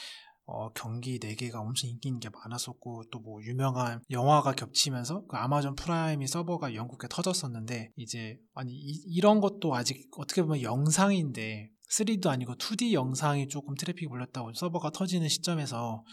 어, 0.51 0.70
경기 0.74 1.17
4개가 1.20 1.55
엄청 1.55 1.89
인기 1.89 2.10
있는 2.10 2.20
게 2.20 2.29
많았었고 2.29 3.03
또 3.10 3.22
뭐 3.22 3.41
유명한 3.43 4.01
영화가 4.10 4.53
겹치면서 4.53 5.25
그 5.27 5.38
아마존 5.38 5.75
프라임이 5.75 6.27
서버가 6.27 6.75
영국에 6.75 7.08
터졌었는데 7.10 7.91
이제 7.96 8.38
아니 8.53 8.72
이런 8.74 9.39
것도 9.39 9.75
아직 9.75 10.10
어떻게 10.17 10.41
보면 10.41 10.62
영상인데 10.62 11.70
3D도 11.91 12.27
아니고 12.27 12.55
2D 12.55 12.93
영상이 12.93 13.48
조금 13.50 13.75
트래픽이 13.75 14.08
몰렸다고 14.08 14.53
서버가 14.53 14.91
터지는 14.91 15.27
시점에서 15.27 16.03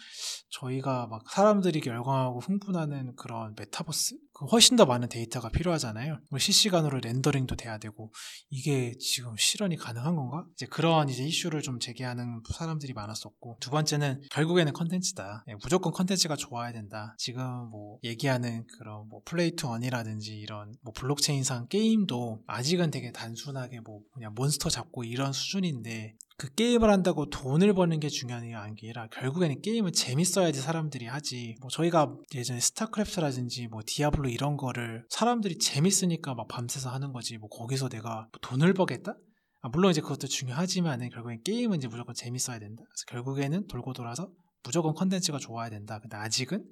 저희가 0.51 1.07
막 1.07 1.23
사람들이 1.31 1.81
열광하고 1.87 2.41
흥분하는 2.41 3.15
그런 3.15 3.55
메타버스? 3.57 4.17
그 4.17 4.28
훨씬 4.53 4.77
더 4.77 4.87
많은 4.87 5.09
데이터가 5.09 5.49
필요하잖아요. 5.49 6.21
뭐 6.31 6.39
실시간으로 6.39 7.01
렌더링도 7.01 7.57
돼야 7.57 7.79
되고 7.79 8.13
이게 8.51 8.95
지금 8.99 9.35
실현이 9.37 9.77
가능한 9.77 10.15
건가? 10.15 10.45
이제 10.55 10.67
그러한 10.67 11.09
이제 11.09 11.25
이슈를 11.25 11.63
좀 11.63 11.81
제기하는 11.81 12.43
사람들이 12.55 12.93
많았었고 12.93 13.59
두 13.61 13.71
번째는 13.71 14.23
결국에는 14.31 14.73
컨텐츠다. 14.73 15.45
예, 15.49 15.55
무조건 15.63 15.93
컨텐츠가 15.93 16.37
좋아야 16.37 16.73
된다. 16.73 17.15
지금 17.19 17.43
뭐 17.71 17.99
얘기하는 18.05 18.65
그런 18.79 19.09
뭐 19.09 19.21
play 19.25 19.57
to 19.57 19.69
earn이라든지 19.69 20.37
이런 20.37 20.73
뭐 20.83 20.93
블록체인상 20.93 21.69
게임도 21.69 22.45
아직은 22.47 22.91
되게 22.91 23.11
단순하게 23.13 23.81
뭐 23.81 24.01
그냥 24.15 24.35
몬스터 24.35 24.71
잡고 24.71 25.05
이런 25.05 25.33
수준인데 25.33 26.15
그 26.39 26.55
게임을 26.55 26.89
한다고 26.89 27.29
돈을 27.29 27.75
버는 27.75 27.99
게 27.99 28.09
중요한 28.09 28.47
게 28.47 28.55
아니라 28.55 29.09
결국에는 29.09 29.61
게임은 29.61 29.93
재밌어야지 29.93 30.61
사람들이 30.61 31.07
하지. 31.07 31.57
뭐 31.61 31.69
저희가 31.69 32.15
예전에 32.33 32.61
스타크래프트라든지 32.61 33.67
뭐 33.67 33.81
디아블로 33.85 34.29
이런 34.29 34.57
거를 34.57 35.05
사람들이 35.11 35.59
재밌으니까 35.59 36.35
막 36.35 36.47
밤새서 36.47 36.91
하는 36.91 37.13
거지. 37.13 37.39
뭐 37.39 37.49
거기서 37.49 37.89
내가 37.89 38.29
뭐 38.31 38.39
돈을 38.41 38.73
버겠다? 38.73 39.17
아, 39.63 39.69
물론 39.71 39.91
이제 39.91 40.01
그것도 40.01 40.29
중요하지만은 40.29 41.09
결국엔 41.11 41.43
게임은 41.43 41.79
이제 41.79 41.89
무조건 41.89 42.15
재밌어야 42.15 42.61
된다. 42.61 42.85
그래서 42.87 43.05
결국에는 43.09 43.67
돌고 43.67 43.93
돌아서 43.93 44.31
무조건 44.63 44.95
컨텐츠가 44.95 45.39
좋아야 45.39 45.71
된다. 45.71 45.99
근데 45.99 46.17
아직은 46.17 46.65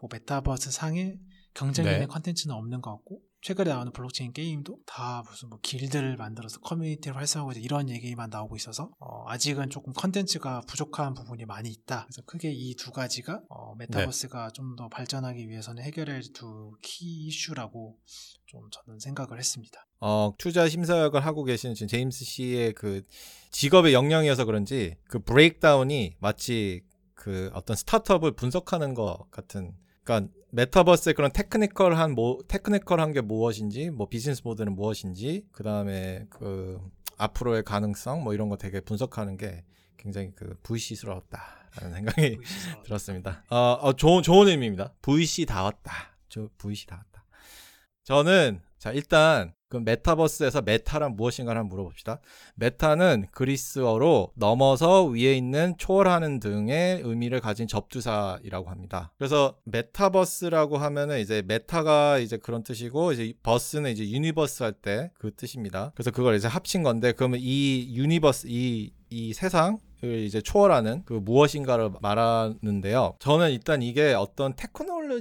뭐 0.00 0.08
메타버스 0.12 0.72
상에 0.72 1.14
경쟁력 1.54 1.92
있는 1.92 2.08
컨텐츠는 2.08 2.52
없는 2.52 2.80
것 2.80 2.90
같고 2.90 3.20
최근에 3.44 3.68
나오는 3.68 3.92
블록체인 3.92 4.32
게임도 4.32 4.78
다 4.86 5.22
무슨 5.28 5.50
뭐 5.50 5.58
길드를 5.60 6.16
만들어서 6.16 6.60
커뮤니티를 6.60 7.14
활성화하고 7.18 7.60
이런 7.60 7.90
얘기만 7.90 8.30
나오고 8.30 8.56
있어서 8.56 8.90
어, 8.98 9.28
아직은 9.28 9.68
조금 9.68 9.92
컨텐츠가 9.92 10.62
부족한 10.66 11.12
부분이 11.12 11.44
많이 11.44 11.68
있다. 11.68 12.06
그래서 12.06 12.22
크게 12.22 12.50
이 12.50 12.74
두 12.76 12.90
가지가 12.90 13.42
어, 13.50 13.74
메타버스가 13.76 14.50
좀더 14.52 14.88
발전하기 14.88 15.46
위해서는 15.50 15.82
해결해야 15.82 16.16
할두키 16.16 17.26
이슈라고 17.26 17.98
좀 18.46 18.62
저는 18.70 18.98
생각을 18.98 19.38
했습니다. 19.38 19.86
어, 20.00 20.32
투자 20.38 20.66
심사역을 20.66 21.24
하고 21.26 21.44
계신 21.44 21.74
지금 21.74 21.88
제임스 21.88 22.24
씨의 22.24 22.72
그 22.72 23.02
직업의 23.50 23.92
역량이어서 23.92 24.46
그런지 24.46 24.96
그 25.06 25.18
breakdown이 25.18 26.16
마치 26.18 26.82
그 27.12 27.50
어떤 27.52 27.76
스타트업을 27.76 28.32
분석하는 28.32 28.94
것 28.94 29.30
같은 29.30 29.74
그러니까 30.04 30.32
메타버스의 30.50 31.14
그런 31.14 31.32
technical한 31.32 32.12
뭐 32.12 32.38
technical한 32.46 33.12
게 33.12 33.20
무엇인지 33.20 33.90
뭐 33.90 34.08
비즈니스 34.08 34.42
모델은 34.44 34.74
무엇인지 34.74 35.46
그다음에 35.50 36.26
그 36.30 36.78
앞으로의 37.16 37.64
가능성 37.64 38.22
뭐 38.22 38.34
이런 38.34 38.48
거 38.48 38.56
되게 38.56 38.80
분석하는 38.80 39.36
게 39.36 39.64
굉장히 39.96 40.32
그 40.36 40.56
VC스러웠다라는 40.62 41.94
생각이 41.94 42.38
들었습니다. 42.84 43.42
어, 43.50 43.78
어 43.80 43.92
좋은 43.94 44.22
좋은 44.22 44.48
의미입니다. 44.48 44.92
VC다웠다. 45.02 46.16
저 46.28 46.48
VC다웠다. 46.58 47.24
저는 48.04 48.60
자 48.78 48.92
일단 48.92 49.54
그 49.74 49.78
메타버스에서 49.84 50.62
메타란 50.62 51.16
무엇인가를 51.16 51.58
한번 51.58 51.76
물어봅시다. 51.76 52.20
메타는 52.54 53.26
그리스어로 53.32 54.30
넘어서 54.36 55.04
위에 55.04 55.36
있는 55.36 55.74
초월하는 55.78 56.38
등의 56.38 57.00
의미를 57.02 57.40
가진 57.40 57.66
접두사이라고 57.66 58.70
합니다. 58.70 59.12
그래서 59.18 59.56
메타버스라고 59.64 60.78
하면은 60.78 61.18
이제 61.18 61.42
메타가 61.46 62.18
이제 62.18 62.36
그런 62.36 62.62
뜻이고 62.62 63.12
이제 63.12 63.34
verse는 63.42 63.90
이제 63.90 64.08
universe 64.08 64.62
할 64.62 64.74
때 64.74 65.10
그 65.18 65.34
뜻입니다. 65.34 65.92
그래서 65.94 66.10
그걸 66.10 66.36
이제 66.36 66.46
합친 66.46 66.82
건데 66.82 67.12
그러면 67.12 67.40
이 67.42 67.94
universe 67.96 68.46
이 68.48 68.92
이 69.10 69.32
세상을 69.32 69.78
이제 70.04 70.40
초월하는 70.40 71.02
그 71.04 71.14
무엇인가를 71.14 71.90
말하는데요. 72.00 73.16
저는 73.18 73.50
일단 73.50 73.82
이게 73.82 74.14
어떤 74.14 74.54
테크놀로지라고 74.56 75.12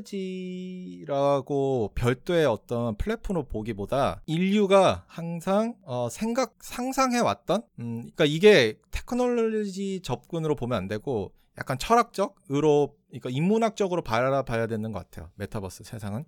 별도의 1.95 2.45
어떤 2.45 2.95
플랫폼으로 2.97 3.45
보기보다 3.45 4.21
인류가 4.25 5.03
항상 5.07 5.75
어 5.83 6.07
생각 6.09 6.55
상상해 6.61 7.19
왔던 7.19 7.63
음 7.79 8.01
그러니까 8.01 8.25
이게 8.25 8.77
테크놀로지 8.91 10.01
접근으로 10.03 10.55
보면 10.55 10.77
안 10.77 10.87
되고 10.87 11.31
약간 11.57 11.77
철학적으로 11.77 12.95
그러니까 13.09 13.29
인문학적으로 13.29 14.01
바라봐야 14.01 14.67
되는 14.67 14.91
것 14.91 14.99
같아요. 14.99 15.29
메타버스 15.35 15.83
세상은. 15.83 16.25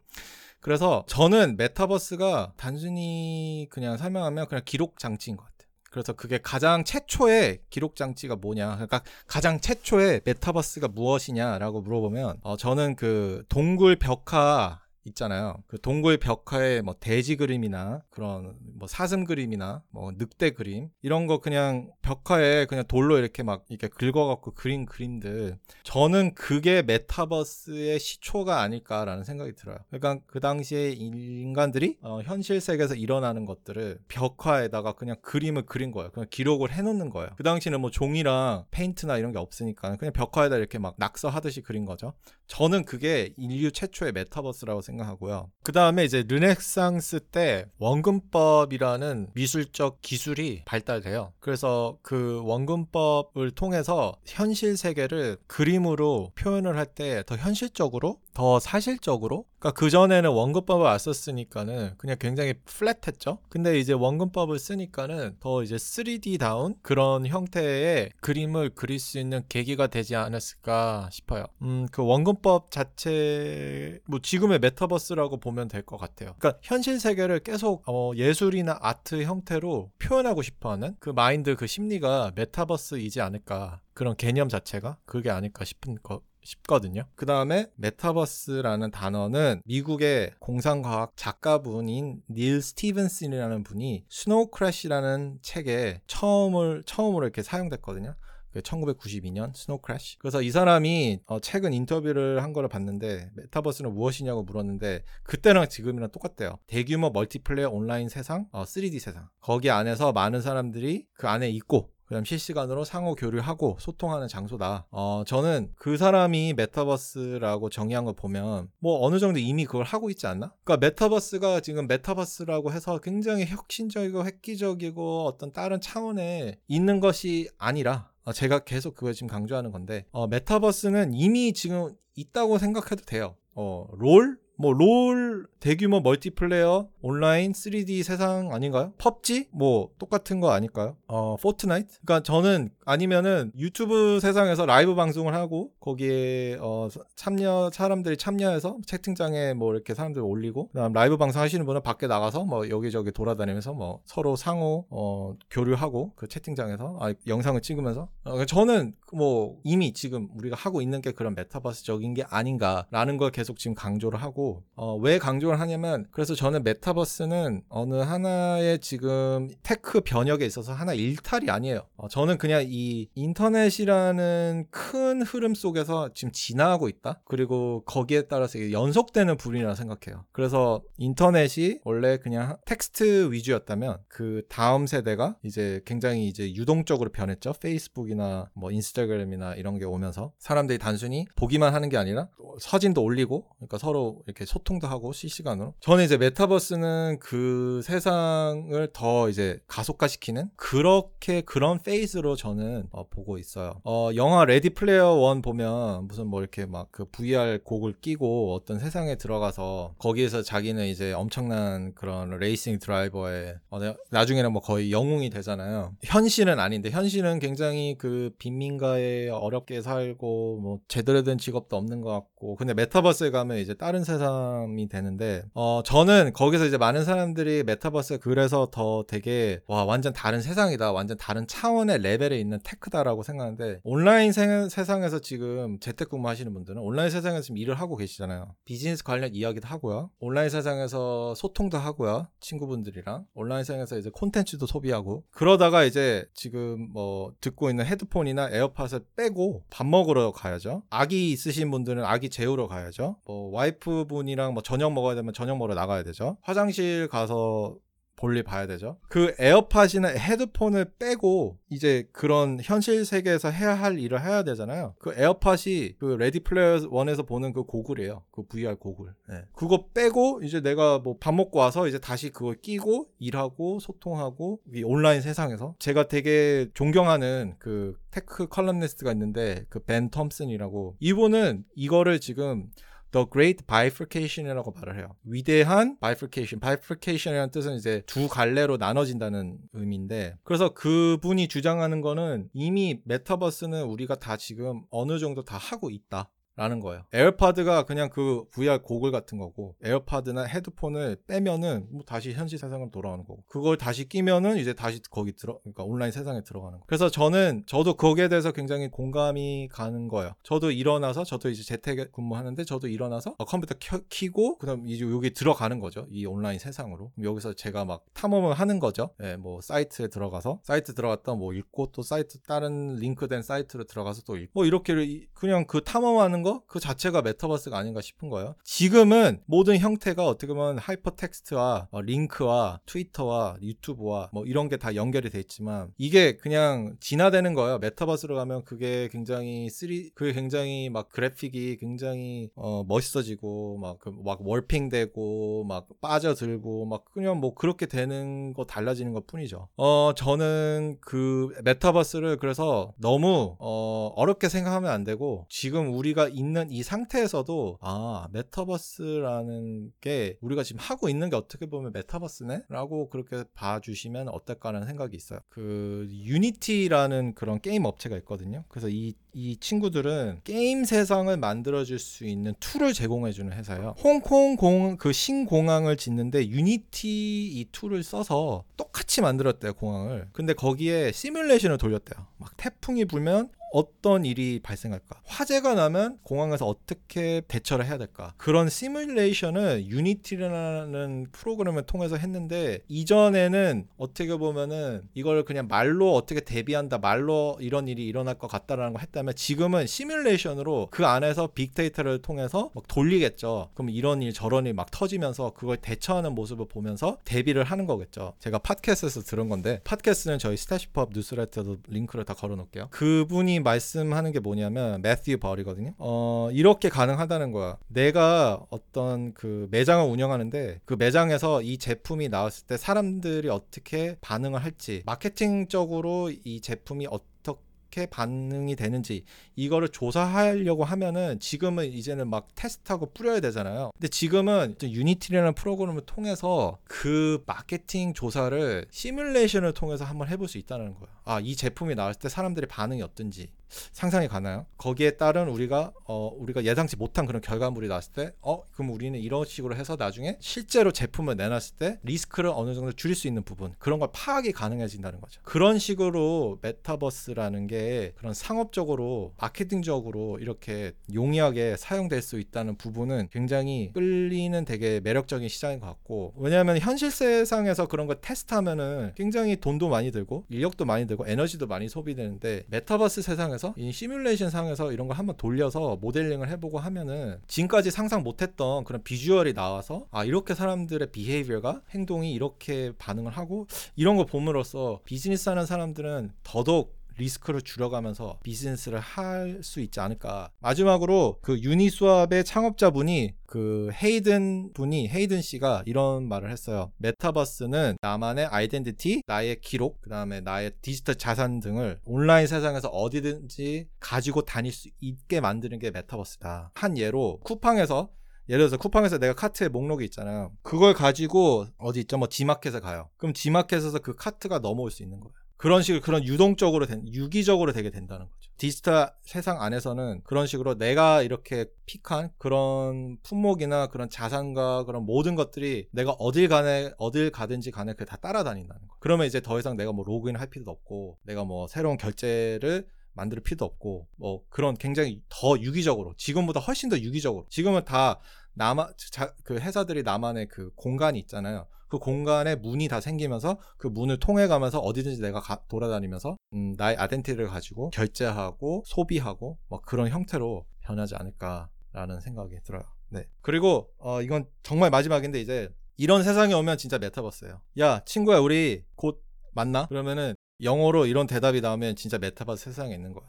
그래서 0.60 1.04
저는 1.08 1.58
메타버스가 1.58 2.54
단순히 2.58 3.68
그냥 3.70 3.98
설명하면 3.98 4.48
그냥 4.48 4.62
기록 4.66 5.00
장치인 5.00 5.38
것 5.38 5.44
같아요. 5.44 5.55
그래서 5.96 6.12
그게 6.12 6.38
가장 6.38 6.84
최초의 6.84 7.60
기록 7.70 7.96
장치가 7.96 8.36
뭐냐. 8.36 8.76
그러니까 8.76 9.02
가장 9.28 9.62
최초의 9.62 10.24
메타버스가 10.26 10.90
무엇이냐라고 10.90 11.80
물어보면 11.80 12.40
어 12.44 12.58
저는 12.58 12.98
그 12.98 13.46
동굴 13.48 13.96
벽화 13.96 14.82
있잖아요. 15.06 15.58
그 15.68 15.80
동굴 15.80 16.18
벽화에 16.18 16.82
뭐 16.82 16.96
돼지 17.00 17.36
그림이나 17.36 18.02
그런 18.10 18.56
뭐 18.60 18.88
사슴 18.88 19.24
그림이나 19.24 19.84
뭐 19.90 20.12
늑대 20.12 20.52
그림 20.52 20.90
이런 21.02 21.28
거 21.28 21.40
그냥 21.40 21.92
벽화에 22.02 22.66
그냥 22.66 22.86
돌로 22.88 23.18
이렇게 23.18 23.44
막 23.44 23.66
이렇게 23.70 23.88
긁어갖고 23.88 24.52
그린 24.52 24.86
그림들 24.86 25.58
저는 25.84 26.34
그게 26.34 26.82
메타버스의 26.82 28.00
시초가 28.00 28.62
아닐까라는 28.62 29.24
생각이 29.24 29.54
들어요. 29.54 29.78
그러니까 29.90 30.24
그 30.28 30.40
당시에 30.40 30.92
인간들이 30.92 31.98
어, 32.02 32.22
현실 32.24 32.60
세계에서 32.60 32.96
일어나는 32.96 33.46
것들을 33.46 34.00
벽화에다가 34.08 34.94
그냥 34.94 35.18
그림을 35.22 35.64
그린 35.64 35.92
거예요. 35.92 36.12
그냥 36.12 36.28
기록을 36.30 36.72
해놓는 36.72 37.10
거예요. 37.10 37.30
그 37.38 37.44
당시는 37.44 37.80
뭐 37.80 37.92
종이랑 37.92 38.66
페인트나 38.72 39.18
이런 39.18 39.32
게 39.32 39.38
없으니까 39.38 39.96
그냥 39.98 40.14
벽화에다 40.14 40.58
이렇게 40.58 40.80
막 40.80 40.96
낙서하듯이 40.98 41.62
그린 41.62 41.86
거죠. 41.86 42.14
저는 42.48 42.86
그게 42.86 43.34
인류 43.38 43.72
최초의 43.72 44.12
메타버스라고 44.14 44.82
생각 44.82 44.95
하고요. 45.04 45.50
그 45.64 45.72
다음에 45.72 46.06
이제 46.06 46.24
르네상스 46.28 47.22
때 47.32 47.66
원근법이라는 47.80 49.30
미술적 49.34 50.02
기술이 50.02 50.62
발달돼요. 50.66 51.34
그래서 51.40 51.98
그 52.02 52.42
원근법을 52.44 53.52
통해서 53.52 54.16
현실 54.26 54.78
세계를 54.78 55.38
그림으로 55.48 56.32
표현을 56.36 56.78
할 56.78 56.86
때 56.96 57.24
더 57.24 57.36
현실적으로 57.36 58.20
더 58.36 58.60
사실적으로 58.60 59.46
그러니까 59.58 59.80
그전에는 59.80 60.30
원근법을 60.30 60.86
안 60.86 61.00
썼으니까는 61.00 61.94
그냥 61.98 62.18
굉장히 62.20 62.54
flat했죠. 62.66 63.40
근데 63.50 63.80
이제 63.80 63.94
원근법을 63.94 64.60
쓰니까는 64.60 65.38
더 65.40 65.64
이제 65.64 65.78
3D다운 65.78 66.76
그런 66.84 67.26
형태의 67.26 68.12
그림을 68.20 68.72
그릴 68.76 69.00
수 69.00 69.18
있는 69.18 69.42
계기가 69.50 69.88
되지 69.88 70.16
않았을까 70.18 71.10
싶어요. 71.12 71.46
음, 71.64 71.88
그 71.92 72.06
원근법 72.06 72.72
자체 72.72 74.00
뭐 74.06 74.20
지금의 74.22 74.60
메타버스라고 74.60 75.38
보면 75.40 75.68
될 75.70 75.82
것 75.86 75.98
같아요. 75.98 76.36
그러니까 76.40 76.60
현실 76.64 77.00
세계를 77.00 77.40
계속 77.40 77.84
어, 77.88 78.12
예술이나 78.16 78.78
아트 78.82 79.24
형태로 79.24 79.92
표현하고 80.00 80.42
싶어하는 80.42 80.96
그 81.00 81.10
마인드 81.10 81.56
그 81.56 81.68
심리가 81.68 82.32
메타버스이지 82.36 83.22
않을까 83.22 83.82
그런 83.94 84.16
개념 84.18 84.50
자체가 84.50 84.98
그게 85.06 85.30
아닐까 85.30 85.64
싶은 85.64 85.98
거 86.04 86.22
싶거든요. 86.46 87.04
그 87.16 87.26
다음에 87.26 87.68
메타버스라는 87.76 88.92
단어는 88.92 89.62
미국의 89.66 90.32
공상과학 90.40 91.14
작가분인 91.16 92.22
닐 92.30 92.62
스티븐슨이라는 92.62 93.64
분이 93.64 94.06
스노우 94.10 94.48
크래시라는 94.52 95.40
책에 95.42 96.02
처음을 96.08 96.84
처음으로 96.86 97.26
이렇게 97.26 97.42
사용됐거든요. 97.42 98.16
1992년 98.62 99.56
스노우 99.56 99.80
크래시. 99.80 100.18
그래서 100.20 100.42
이 100.42 100.52
사람이 100.52 101.20
어, 101.26 101.40
최근 101.40 101.74
인터뷰를 101.74 102.44
한 102.44 102.54
거를 102.54 102.70
봤는데 102.70 103.32
메타버스는 103.36 103.94
무엇이냐고 103.94 104.44
물었는데 104.44 105.04
그때랑 105.24 105.68
지금이랑 105.68 106.12
똑같대요. 106.12 106.58
대규모 106.68 107.10
멀티플레이어 107.10 107.70
온라인 107.70 108.10
세상, 108.10 108.48
어, 108.52 108.64
3D 108.64 109.00
세상. 109.00 109.28
거기 109.42 109.70
안에서 109.70 110.14
많은 110.14 110.42
사람들이 110.42 111.08
그 111.14 111.28
안에 111.28 111.50
있고 111.50 111.90
그다음 112.06 112.24
실시간으로 112.24 112.84
상호 112.86 113.16
교류하고 113.16 113.78
소통하는 113.80 114.28
장소다. 114.28 114.88
어, 114.92 115.24
저는 115.26 115.72
그 115.76 115.98
사람이 115.98 116.54
메타버스라고 116.56 117.70
정의한 117.70 118.06
걸 118.06 118.14
보면 118.14 118.70
뭐 118.80 119.06
어느 119.06 119.20
정도 119.20 119.40
이미 119.40 119.66
그걸 119.66 119.84
하고 119.86 120.10
있지 120.10 120.28
않나? 120.28 120.54
그러니까 120.64 120.86
메타버스가 120.86 121.62
지금 121.62 121.88
메타버스라고 121.88 122.72
해서 122.72 123.00
굉장히 123.00 123.46
혁신적이고 123.46 124.26
획기적이고 124.26 125.26
어떤 125.26 125.52
다른 125.52 125.82
차원에 125.82 126.60
있는 126.68 127.00
것이 127.00 127.50
아니라 127.58 128.12
어, 128.24 128.34
제가 128.34 128.60
계속 128.60 128.96
그걸 128.96 129.14
지금 129.14 129.28
강조하는 129.28 129.72
건데 129.72 130.06
어, 130.12 130.28
메타버스는 130.28 131.14
이미 131.14 131.54
지금 131.54 131.96
있다고 132.16 132.58
생각해도 132.58 133.04
돼요. 133.06 133.36
어, 133.56 133.88
롤? 133.94 134.38
뭐 134.58 134.72
롤 134.72 135.48
대규모 135.66 136.00
멀티플레이어 136.00 136.90
온라인 137.02 137.52
3D 137.52 138.04
세상 138.04 138.54
아닌가요? 138.54 138.94
펍지 139.00 139.48
뭐 139.52 139.90
똑같은 139.98 140.40
거 140.40 140.52
아닐까요? 140.52 140.96
어 141.08 141.38
포트나이트? 141.38 142.02
그러니까 142.06 142.22
저는 142.22 142.70
아니면은 142.86 143.52
유튜브 143.58 144.20
세상에서 144.20 144.68
라이브 144.68 144.94
방송을 144.94 145.34
하고 145.34 145.72
거기에 145.80 146.58
어 146.62 146.88
참여 147.16 147.72
사람들이 147.74 148.16
참여해서 148.16 148.78
채팅장에 148.86 149.56
뭐 149.56 149.74
이렇게 149.74 149.96
사람들 149.96 150.22
올리고 150.22 150.68
그다음 150.68 150.94
라이브 150.94 151.18
방송 151.18 151.42
하시는 151.42 151.66
분은 151.66 151.82
밖에 151.82 152.06
나가서 152.06 152.46
뭐 152.46 152.70
여기저기 152.70 153.12
돌아다니면서 153.12 153.74
뭐 153.74 154.02
서로 154.06 154.36
상호 154.36 154.86
어 154.92 155.34
교류하고 155.50 156.14
그 156.16 156.28
채팅장에서 156.28 157.00
아 157.02 157.12
영상을 157.26 157.60
찍으면서 157.60 158.08
어, 158.26 158.46
저는 158.46 158.94
뭐 159.14 159.58
이미 159.64 159.94
지금 159.94 160.28
우리가 160.36 160.56
하고 160.56 160.84
있는 160.84 161.02
게 161.02 161.12
그런 161.12 161.34
메타버스적인 161.34 162.14
게 162.14 162.24
아닌가라는 162.30 163.18
걸 163.18 163.32
계속 163.32 163.58
지금 163.58 163.74
강조를 163.74 164.22
하고 164.22 164.62
어, 164.76 164.96
왜 164.96 165.18
강조를 165.18 165.55
하냐면 165.60 166.06
그래서 166.12 166.36
저는 166.36 166.64
메타버스는 166.64 167.64
어느 167.70 167.96
하나의 167.96 168.80
지금 168.80 169.50
tech 169.64 170.02
변혁에 170.02 170.46
있어서 170.46 170.74
하나 170.74 170.94
일탈이 170.94 171.50
아니에요. 171.50 171.88
어, 171.98 172.08
저는 172.08 172.38
그냥 172.38 172.66
이 172.68 173.10
인터넷이라는 173.16 174.68
큰 174.70 175.22
흐름 175.22 175.56
속에서 175.56 176.14
지금 176.14 176.32
지나가고 176.32 176.90
있다. 176.90 177.22
그리고 177.26 177.84
거기에 177.86 178.24
따라서 178.24 178.72
연속되는 178.72 179.38
부분이라 179.38 179.76
생각해요. 179.76 180.26
그래서 180.32 180.82
인터넷이 180.98 181.80
원래 181.84 182.18
그냥 182.18 182.58
텍스트 182.66 183.32
위주였다면 183.32 183.98
그 184.08 184.44
다음 184.50 184.88
세대가 184.88 185.38
이제 185.44 185.82
굉장히 185.86 186.28
이제 186.28 186.54
유동적으로 186.54 187.12
변했죠. 187.12 187.54
페이스북이나 187.60 188.50
뭐 188.54 188.72
인스타그램이나 188.72 189.56
이런 189.56 189.78
게 189.78 189.86
오면서 189.86 190.34
사람들이 190.40 190.80
단순히 190.80 191.26
보기만 191.36 191.74
하는 191.74 191.90
게 191.90 191.98
아니라 191.98 192.28
사진도 192.60 193.04
올리고 193.04 193.48
그러니까 193.58 193.78
서로 193.78 194.22
이렇게 194.26 194.46
소통도 194.46 194.88
하고 194.88 195.14
실시간 195.14 195.45
시간으로. 195.46 195.74
저는 195.80 196.04
이제 196.04 196.18
메타버스는 196.18 197.20
그 197.20 197.82
세상을 197.84 198.90
더 198.94 199.30
이제 199.30 199.60
가속화시키는 199.68 200.50
그렇게 200.56 201.42
그런 201.42 201.78
phase로 201.80 202.36
저는 202.36 202.88
어, 202.92 203.08
보고 203.08 203.38
있어요. 203.38 203.80
어, 203.84 204.10
영화 204.16 204.44
레디 204.46 204.72
플레이어 204.72 205.12
원 205.14 205.42
보면 205.42 206.08
무슨 206.08 206.28
뭐 206.28 206.42
이렇게 206.42 206.66
막 206.66 206.86
그 206.92 207.06
VR 207.12 207.60
고글을 207.64 207.96
끼고 208.00 208.54
어떤 208.54 208.80
세상에 208.80 209.16
들어가서 209.16 209.96
거기에서 209.98 210.42
자기는 210.44 210.86
이제 210.86 211.12
엄청난 211.12 211.94
그런 211.94 212.30
레이싱 212.38 212.80
드라이버의 212.80 213.56
어, 213.70 213.80
나- 213.80 213.96
나중에는 214.12 214.52
뭐 214.54 214.62
거의 214.62 214.92
영웅이 214.92 215.30
되잖아요. 215.30 215.94
현실은 216.04 216.60
아닌데 216.60 216.90
현실은 216.90 217.40
굉장히 217.40 217.96
그 217.98 218.32
빈민가에 218.38 219.30
어렵게 219.30 219.82
살고 219.82 220.60
뭐 220.62 220.80
제대로 220.88 221.24
된 221.24 221.38
직업도 221.38 221.76
없는 221.76 222.02
것 222.02 222.12
같고 222.12 222.56
근데 222.56 222.74
메타버스에 222.74 223.32
가면 223.32 223.58
이제 223.58 223.74
다른 223.74 224.04
세상이 224.06 224.88
되는데 224.88 225.25
어 225.54 225.82
저는 225.84 226.34
거기서 226.34 226.66
이제 226.66 226.78
많은 226.78 227.04
사람들이 227.04 227.64
메타버스 227.64 228.20
그래서 228.20 228.68
더 228.72 229.04
되게 229.08 229.60
와 229.68 229.84
완전 229.86 230.14
다른 230.14 230.42
세상이다 230.42 230.92
완전 230.92 231.18
다른 231.18 231.48
차원의 231.48 232.00
레벨에 232.00 232.40
있는 232.40 232.60
tech다라고 232.64 233.24
생각하는데 233.24 233.80
온라인 233.84 234.32
세, 234.32 234.68
세상에서 234.70 235.20
지금 235.20 235.80
재택근무 235.80 236.28
하시는 236.28 236.54
분들은 236.54 236.82
온라인 236.82 237.10
세상에서 237.10 237.42
지금 237.42 237.58
일을 237.58 237.76
하고 237.76 237.96
계시잖아요. 237.96 238.56
비즈니스 238.66 239.04
관련 239.04 239.34
이야기도 239.34 239.68
하고요. 239.68 240.10
온라인 240.20 240.50
세상에서 240.50 241.36
소통도 241.36 241.78
하고요 241.78 242.28
친구분들이랑. 242.40 243.26
온라인 243.34 243.64
세상에서 243.64 243.98
이제 243.98 244.10
콘텐츠도 244.14 244.66
소비하고. 244.66 245.24
그러다가 245.32 245.84
이제 245.84 246.26
지금 246.34 246.90
뭐 246.92 247.34
듣고 247.42 247.70
있는 247.70 247.86
헤드폰이나 247.86 248.50
에어팟을 248.52 249.06
빼고 249.16 249.64
밥 249.70 249.86
먹으러 249.88 250.32
가야죠. 250.32 250.84
아기 250.90 251.32
있으신 251.32 251.72
분들은 251.72 252.04
아기 252.04 252.30
재우러 252.30 252.68
가야죠. 252.68 253.18
뭐 253.26 253.52
와이프분이랑 253.52 254.54
뭐 254.54 254.64
저녁 254.64 254.94
먹어야 254.94 255.15
되면 255.16 255.34
저녁 255.34 255.58
먹으러 255.58 255.74
나가야 255.76 256.04
되죠 256.04 256.38
화장실 256.42 257.08
가서 257.08 257.78
볼일 258.18 258.44
봐야 258.44 258.66
되죠. 258.66 258.98
그 259.10 259.36
에어팟이나 259.38 260.08
헤드폰을 260.08 260.94
빼고 260.98 261.58
이제 261.70 262.08
그런 262.14 262.60
현실 262.64 263.04
세계에서 263.04 263.50
해야 263.52 263.74
할 263.74 264.00
일을 264.00 264.24
해야 264.24 264.44
되잖아요. 264.44 264.96
그 265.00 265.14
에어팟이 265.14 265.96
그 266.00 266.16
레디 266.18 266.40
플레이어 266.40 266.88
원에서 266.90 267.24
보는 267.24 267.52
그 267.52 267.64
고글이에요. 267.64 268.24
그 268.32 268.44
VR 268.44 268.78
고글. 268.78 269.14
네. 269.28 269.42
그거 269.54 269.88
빼고 269.94 270.40
이제 270.44 270.62
내가 270.62 271.00
뭐 271.00 271.18
밥 271.20 271.34
먹고 271.34 271.60
와서 271.60 271.90
이제 271.90 272.00
다시 272.00 272.30
그걸 272.30 272.56
끼고 272.56 273.08
일하고 273.20 273.80
소통하고 273.82 274.62
이 274.74 274.82
온라인 274.84 275.20
세상에서 275.20 275.76
제가 275.80 276.08
되게 276.08 276.70
존경하는 276.74 277.56
그 277.60 277.98
tech 278.12 278.48
컬럼니스트가 278.48 279.12
있는데 279.12 279.66
그 279.68 279.80
벤 279.84 280.10
톰슨이라고 280.10 280.96
이분은 281.02 281.66
이거를 281.76 282.22
지금 282.22 282.70
The 283.16 283.28
Great 283.32 283.64
Bifurcation이라고 283.66 284.72
말을 284.72 284.98
해요. 284.98 285.16
위대한 285.24 285.98
bifurcation. 286.00 286.60
bifurcation이라는 286.60 287.50
뜻은 287.50 287.76
이제 287.76 288.04
두 288.06 288.28
갈래로 288.28 288.76
나눠진다는 288.76 289.58
의미인데, 289.72 290.36
그래서 290.44 290.74
그분이 290.74 291.48
주장하는 291.48 292.02
거는 292.02 292.50
이미 292.52 293.00
메타버스는 293.06 293.84
우리가 293.84 294.16
다 294.16 294.36
지금 294.36 294.84
어느 294.90 295.18
정도 295.18 295.46
다 295.46 295.58
하고 295.58 295.90
있다. 295.90 296.30
라는 296.56 296.80
거예요. 296.80 297.04
에어팟가 297.14 297.84
그냥 297.84 298.10
그 298.10 298.46
VR 298.52 298.82
고글 298.82 299.12
같은 299.12 299.38
거고, 299.38 299.76
에어팟나 299.84 300.44
헤드폰을 300.46 301.18
빼면은 301.28 301.88
뭐 301.92 302.04
다시 302.06 302.32
현실 302.34 302.58
세상으로 302.60 302.92
돌아오는 302.92 303.26
거고, 303.26 303.44
그걸 303.48 303.78
다시 303.78 304.08
끼면은 304.08 304.58
이제 304.58 304.74
다시 304.74 305.02
거기 305.12 305.34
들어, 305.34 305.60
그러니까 305.64 305.84
온라인 305.84 306.12
세상에 306.12 306.42
들어가는 306.44 306.80
거. 306.80 306.86
그래서 306.88 307.10
저는 307.10 307.64
저도 307.66 307.96
거기에 307.96 308.30
대해서 308.30 308.52
굉장히 308.52 308.90
공감이 308.90 309.68
가는 309.72 310.08
거예요. 310.08 310.32
저도 310.44 310.72
일어나서 310.72 311.24
저도 311.26 311.50
이제 311.50 311.62
재택 311.64 312.12
근무하는데 312.12 312.64
저도 312.64 312.88
일어나서 312.88 313.36
어, 313.38 313.46
컴퓨터 313.46 313.76
켜, 313.80 314.00
키고 314.10 314.58
그다음 314.58 314.88
이제 314.88 315.04
여기 315.04 315.34
들어가는 315.34 315.80
거죠. 315.80 316.08
이 316.10 316.26
온라인 316.26 316.60
세상으로. 316.60 317.12
여기서 317.22 317.54
제가 317.54 317.84
막 317.86 318.04
탐험을 318.14 318.54
하는 318.54 318.80
거죠. 318.80 319.10
예, 319.22 319.36
뭐 319.36 319.60
사이트에 319.62 320.08
들어가서 320.08 320.60
사이트 320.64 320.94
들어갔다 320.94 321.34
뭐 321.36 321.54
읽고 321.54 321.92
또 321.92 322.02
사이트 322.02 322.40
다른 322.44 322.96
링크된 322.96 323.42
사이트로 323.42 323.84
들어가서 323.86 324.22
또 324.24 324.38
읽고 324.38 324.52
뭐 324.54 324.66
이렇게 324.66 324.94
이- 325.04 325.28
그냥 325.34 325.66
그 325.68 325.82
탐험하는 325.84 326.44
거 326.46 326.64
그 326.68 326.80
자체가 326.80 327.22
메타버스가 327.22 327.78
아닌가 327.78 328.02
싶은 328.02 328.30
거예요. 328.30 328.56
지금은 328.64 329.42
모든 329.46 329.78
형태가 329.78 330.26
어떻게 330.28 330.54
보면 330.54 330.78
하이퍼 330.78 331.12
텍스트와 331.12 331.88
어, 331.92 332.02
링크와 332.02 332.80
트위터와 332.86 333.58
유튜브와 333.62 334.30
뭐 334.32 334.46
이런 334.46 334.70
게 334.70 334.76
다 334.78 334.94
연결이 334.96 335.30
돼 335.30 335.40
있지만 335.40 335.88
이게 335.98 336.36
그냥 336.38 336.98
진화되는 337.00 337.54
거예요. 337.54 337.80
메타버스로 337.80 338.36
가면 338.36 338.64
그게 338.66 339.08
굉장히 339.12 339.70
three 339.70 340.10
그게 340.14 340.34
굉장히 340.34 340.90
막 340.90 341.08
그래픽이 341.10 341.78
굉장히 341.78 342.50
어 342.56 342.84
멋있어지고 342.88 343.78
막그막 343.78 344.40
warping되고 344.46 345.64
막 345.64 345.88
빠져들고 346.02 346.86
막 346.86 347.06
그냥 347.14 347.40
뭐 347.40 347.54
그렇게 347.54 347.86
되는 347.86 348.54
거 348.54 348.66
달라지는 348.66 349.14
것 349.14 349.28
뿐이죠. 349.28 349.70
어 349.78 350.12
저는 350.16 350.98
그 351.02 351.54
메타버스를 351.64 352.38
그래서 352.38 352.94
너무 353.00 353.56
어 353.60 354.12
어렵게 354.16 354.50
생각하면 354.50 354.92
안 354.92 355.04
되고 355.04 355.46
지금 355.50 355.94
우리가 355.94 356.28
있는 356.36 356.70
이 356.70 356.84
상태에서도 356.84 357.80
아 357.82 358.28
메타버스라는 358.32 359.92
게 360.02 360.38
우리가 360.42 360.64
지금 360.64 360.80
하고 360.80 361.10
있는 361.10 361.30
게 361.30 361.36
어떻게 361.36 361.66
보면 361.66 361.94
메타버스네라고 361.94 363.10
그렇게 363.10 363.44
봐주시면 363.54 364.30
어떨까라는 364.30 364.88
생각이 364.88 365.16
있어요. 365.16 365.40
그 365.50 366.08
유니티라는 366.12 367.36
그런 367.36 367.60
게임 367.62 367.86
업체가 367.86 368.18
있거든요. 368.18 368.64
그래서 368.70 368.90
이 368.90 369.14
이 369.38 369.58
친구들은 369.58 370.40
게임 370.46 370.86
세상을 370.86 371.36
만들어줄 371.36 372.00
수 372.00 372.26
있는 372.26 372.54
툴을 372.62 372.94
제공해주는 372.94 373.52
회사예요. 373.52 373.96
홍콩 374.02 374.56
공 374.56 374.96
그 374.98 375.12
신공항을 375.12 375.98
짓는데 375.98 376.48
유니티 376.48 377.48
이 377.48 377.66
툴을 377.72 378.04
써서 378.04 378.64
똑같이 378.78 379.20
만들었대요 379.22 379.74
공항을. 379.74 380.30
근데 380.32 380.54
거기에 380.54 381.12
시뮬레이션을 381.12 381.78
돌렸대요. 381.78 382.28
막 382.38 382.56
태풍이 382.56 383.04
불면 383.04 383.50
어떤 383.76 384.24
일이 384.24 384.62
발생할까? 384.64 385.20
화재가 385.26 385.76
나면 385.76 386.18
공항에서 386.24 386.66
어떻게 386.66 387.42
대처를 387.50 387.86
해야 387.86 387.98
될까? 387.98 388.34
그런 388.38 388.70
시뮬레이션을 388.70 389.88
유니티라는 389.88 391.28
프로그램을 391.34 391.84
통해서 391.84 392.16
했는데 392.16 392.80
이전에는 392.88 393.88
어떻게 393.98 394.38
보면은 394.38 395.02
이걸 395.14 395.44
그냥 395.44 395.68
말로 395.68 396.14
어떻게 396.14 396.40
대비한다, 396.40 397.00
말로 397.00 397.58
이런 397.60 397.90
일이 397.90 398.06
일어날 398.06 398.36
것 398.36 398.48
같다라는 398.48 398.94
걸 398.94 399.02
했다면 399.02 399.36
지금은 399.36 399.88
시뮬레이션으로 399.88 400.88
그 400.90 401.06
안에서 401.06 401.48
빅데이터를 401.48 402.22
통해서 402.22 402.72
막 402.74 402.88
돌리겠죠. 402.88 403.72
그럼 403.74 403.90
이런 403.90 404.22
일 404.22 404.32
저런 404.32 404.66
일 404.68 404.74
막 404.74 404.90
터지면서 404.92 405.52
그걸 405.52 405.78
대처하는 405.78 406.34
모습을 406.34 406.68
보면서 406.68 407.18
대비를 407.26 407.64
하는 407.66 407.86
거겠죠. 407.88 408.34
제가 408.40 408.60
팟캐스트에서 408.60 409.22
들은 409.22 409.50
건데 409.50 409.82
팟캐스트는 409.84 410.38
저희 410.40 410.56
스타시법 410.56 411.12
뉴스레터도 411.14 411.78
링크를 411.88 412.24
다 412.24 412.34
걸어 412.34 412.56
놓을게요. 412.56 412.88
그분이 412.92 413.62
말씀하는 413.66 414.32
게 414.32 414.40
뭐냐면 414.40 415.02
매튜 415.02 415.38
볼이거든요. 415.38 415.94
어, 415.98 416.50
이렇게 416.54 416.88
가능하다는 416.88 417.52
거야. 417.52 417.78
내가 417.88 418.66
어떤 418.70 419.34
그 419.34 419.68
매장을 419.72 420.10
운영하는데 420.10 420.80
그 420.86 420.94
매장에서 420.94 421.62
이 421.62 421.78
제품이 421.78 422.30
나왔을 422.30 422.68
때 422.68 422.78
사람들이 422.78 423.50
어떻게 423.50 424.16
반응을 424.22 424.64
할지 424.64 425.04
마케팅적으로 425.06 426.32
이 426.44 426.62
제품이 426.62 427.08
어떻게 427.10 428.06
반응이 428.06 428.76
되는지 428.76 429.24
이거를 429.56 429.90
조사하려고 429.90 430.84
하면은 430.84 431.40
지금은 431.40 431.86
이제는 431.86 432.30
막 432.30 432.48
테스트하고 432.56 433.12
뿌려야 433.14 433.40
되잖아요. 433.40 433.92
근데 433.96 434.08
지금은 434.10 434.76
유니티라는 434.84 435.54
프로그램을 435.54 436.02
통해서 436.02 436.78
그 436.84 437.42
마케팅 437.46 438.14
조사를 438.14 438.86
시뮬레이션을 438.92 439.74
통해서 439.74 440.04
한번 440.06 440.28
해볼 440.28 440.48
수 440.48 440.58
있다는 440.58 440.94
거예요. 440.96 441.15
아, 441.26 441.40
이 441.40 441.56
제품이 441.56 441.96
나왔을 441.96 442.20
때 442.20 442.30
사람들의 442.30 442.68
반응이 442.68 443.02
어떤지 443.02 443.50
상상이 443.92 444.28
가나요? 444.28 444.68
거기에 444.78 445.12
따른 445.18 445.50
우리가 445.50 445.92
어 446.06 446.32
우리가 446.38 446.64
예상치 446.64 446.96
못한 446.98 447.26
그런 447.26 447.42
결과물이 447.42 447.88
나왔을 447.88 448.14
때 448.14 448.32
어 448.42 448.64
그럼 448.72 448.92
우리는 448.92 449.20
이런 449.20 449.44
식으로 449.44 449.76
해서 449.76 449.96
나중에 449.98 450.38
실제로 450.40 450.92
제품을 450.92 451.36
내놨을 451.36 451.76
때 451.80 452.00
리스크를 452.04 452.52
어느 452.54 452.76
정도 452.76 452.92
줄일 452.92 453.16
수 453.16 453.28
있는 453.28 453.42
부분 453.44 453.74
그런 453.80 454.00
걸 454.00 454.10
파악이 454.14 454.52
가능해진다는 454.52 455.20
거죠. 455.20 455.42
그런 455.44 455.80
식으로 455.80 456.60
메타버스라는 456.62 457.66
게 457.68 458.14
그런 458.18 458.34
상업적으로 458.34 459.34
마케팅적으로 459.38 460.38
이렇게 460.40 460.94
용이하게 461.14 461.76
사용될 461.78 462.22
수 462.22 462.40
있다는 462.40 462.76
부분은 462.78 463.30
굉장히 463.32 463.92
끌리는 463.94 464.64
되게 464.64 465.00
매력적인 465.00 465.50
시장인 465.50 465.80
것 465.80 465.88
같고 465.88 466.34
왜냐하면 466.38 466.78
현실 466.78 467.10
세상에서 467.10 467.88
그런 467.88 468.06
걸 468.08 468.22
테스트하면은 468.22 469.14
굉장히 469.16 469.56
돈도 469.58 469.90
많이 469.90 470.12
들고 470.12 470.46
인력도 470.50 470.86
많이 470.86 471.08
들고 471.08 471.15
에너지도 471.26 471.68
많이 471.68 471.88
소비되는데 471.88 472.66
메타버스 472.68 473.22
세상에서 473.22 473.74
이 473.78 473.92
시뮬레이션 473.92 474.50
상에서 474.50 474.92
이런 474.92 475.08
걸 475.08 475.18
한번 475.18 475.38
돌려서 475.38 475.98
모델링을 476.02 476.50
해보고 476.50 476.80
하면은 476.80 477.40
지금까지 477.48 477.92
상상 477.92 478.24
못했던 478.24 478.84
그런 478.84 479.04
비주얼이 479.04 479.54
나와서 479.54 480.08
아 480.12 480.24
이렇게 480.26 480.54
사람들의 480.54 481.12
behavior가 481.12 481.82
행동이 481.92 482.34
이렇게 482.34 482.92
반응을 482.98 483.32
하고 483.32 483.68
이런 483.96 484.18
거 484.18 484.26
봄으로써 484.26 485.00
비즈니스 485.06 485.50
하는 485.50 485.66
사람들은 485.66 486.32
더더욱 486.44 487.05
리스크를 487.18 487.62
줄여가면서 487.62 488.40
비즈니스를 488.44 489.00
할 489.00 489.46
수 489.62 489.80
있지 489.80 490.00
않을까. 490.00 490.50
마지막으로 490.60 491.38
그 491.42 491.60
유니스왑의 491.60 492.44
창업자분이 492.44 493.34
그 493.46 493.90
헤이든 493.94 494.74
분이 494.74 495.10
헤이든 495.10 495.42
씨가 495.42 495.84
이런 495.86 496.28
말을 496.28 496.52
했어요. 496.52 496.92
메타버스는 496.98 497.98
나만의 498.02 498.48
아이덴티티, 498.48 499.24
나의 499.28 499.62
기록, 499.62 500.02
그다음에 500.02 500.42
나의 500.42 500.72
디지털 500.82 501.16
자산 501.16 501.60
등을 501.60 502.00
온라인 502.06 502.48
세상에서 502.48 502.90
어디든지 502.90 503.88
가지고 504.00 504.42
다닐 504.42 504.72
수 504.72 504.90
있게 505.00 505.40
만드는 505.40 505.80
게 505.80 505.92
메타버스다. 505.92 506.72
한 506.74 506.98
예로 506.98 507.40
쿠팡에서 507.44 508.10
예를 508.50 508.68
들어서 508.68 508.78
쿠팡에서 508.78 509.18
내가 509.18 509.34
카트에 509.34 509.70
목록이 509.70 510.06
있잖아요. 510.06 510.52
그걸 510.62 510.94
가지고 510.94 511.66
어디 511.78 512.02
있죠? 512.02 512.18
뭐 512.18 512.28
지마켓에 512.28 512.80
가요. 512.80 513.10
그럼 513.18 513.34
지마켓에서 513.34 514.00
그 514.00 514.16
카트가 514.16 514.60
넘어올 514.60 514.92
수 514.92 515.02
있는 515.02 515.20
거예요. 515.20 515.34
그런 515.58 515.82
식으로 515.82 516.02
그런 516.02 516.24
유동적으로 516.24 516.86
된 516.86 517.08
유기적으로 517.14 517.72
되게 517.72 517.90
된다는 517.90 518.28
거죠. 518.28 518.52
디지털 518.58 519.12
세상 519.24 519.62
안에서는 519.62 520.22
그런 520.24 520.48
식으로 520.48 520.78
내가 520.78 521.22
이렇게 521.22 521.66
pick한 521.86 522.32
그런 522.38 523.18
품목이나 523.24 523.88
그런 523.88 524.10
자산과 524.10 524.86
그런 524.86 525.06
모든 525.06 525.36
것들이 525.36 525.88
내가 525.92 526.12
어딜 526.12 526.48
가네 526.48 526.92
어딜 526.98 527.32
가든지 527.32 527.72
간에 527.72 527.94
그게 527.94 528.06
다 528.06 528.18
따라다닌다는 528.18 528.88
거. 528.88 528.96
그러면 529.00 529.28
이제 529.28 529.42
더 529.42 529.60
이상 529.60 529.76
내가 529.76 529.92
뭐 529.92 530.06
로그인 530.06 530.36
할 530.36 530.50
필요도 530.50 530.72
없고 530.72 531.20
내가 531.24 531.44
뭐 531.44 531.68
새로운 531.68 531.98
결제를 531.98 532.88
만들 533.14 533.40
필요도 533.40 533.66
없고 533.66 534.08
뭐 534.18 534.44
그런 534.50 534.76
굉장히 534.76 535.22
더 535.30 535.60
유기적으로 535.60 536.14
지금보다 536.18 536.60
훨씬 536.60 536.90
더 536.90 536.98
유기적으로 537.00 537.46
지금은 537.50 537.86
다 537.86 538.20
나만 538.54 538.94
자, 539.12 539.34
그 539.44 539.58
회사들이 539.58 540.04
나만의 540.04 540.48
그 540.48 540.72
공간이 540.76 541.20
있잖아요. 541.20 541.68
그 541.88 541.98
공간에 542.00 542.56
문이 542.56 542.88
다 542.88 543.00
생기면서 543.00 543.58
그 543.78 543.88
문을 543.88 544.20
통해 544.20 544.48
가면서 544.48 544.80
어디든지 544.80 545.22
내가 545.22 545.40
가, 545.40 545.62
돌아다니면서 545.68 546.38
음, 546.54 546.74
나의 546.78 546.98
아덴티를 546.98 547.48
가지고 547.48 547.90
결제하고 547.92 548.84
소비하고 548.86 549.58
뭐 549.68 549.82
그런 549.82 550.10
형태로 550.10 550.66
변하지 550.82 551.16
않을까라는 551.16 552.20
생각이 552.22 552.56
들어요. 552.64 552.84
네. 553.10 553.26
그리고 553.42 553.90
어 553.98 554.22
이건 554.22 554.48
정말 554.64 554.90
마지막인데 554.90 555.40
이제 555.40 555.70
이런 555.98 556.24
세상이 556.24 556.54
오면 556.54 556.78
진짜 556.78 556.98
메타버스예요. 556.98 557.62
야 557.80 558.02
친구야 558.06 558.40
우리 558.40 558.84
곧 558.96 559.24
만나? 559.54 559.86
그러면은 559.88 560.36
영어로 560.62 561.06
이런 561.06 561.28
대답이 561.28 561.62
나오면 561.62 561.96
진짜 561.96 562.18
메타버스 562.18 562.66
세상에 562.66 562.94
있는 562.94 563.14
거야. 563.14 563.26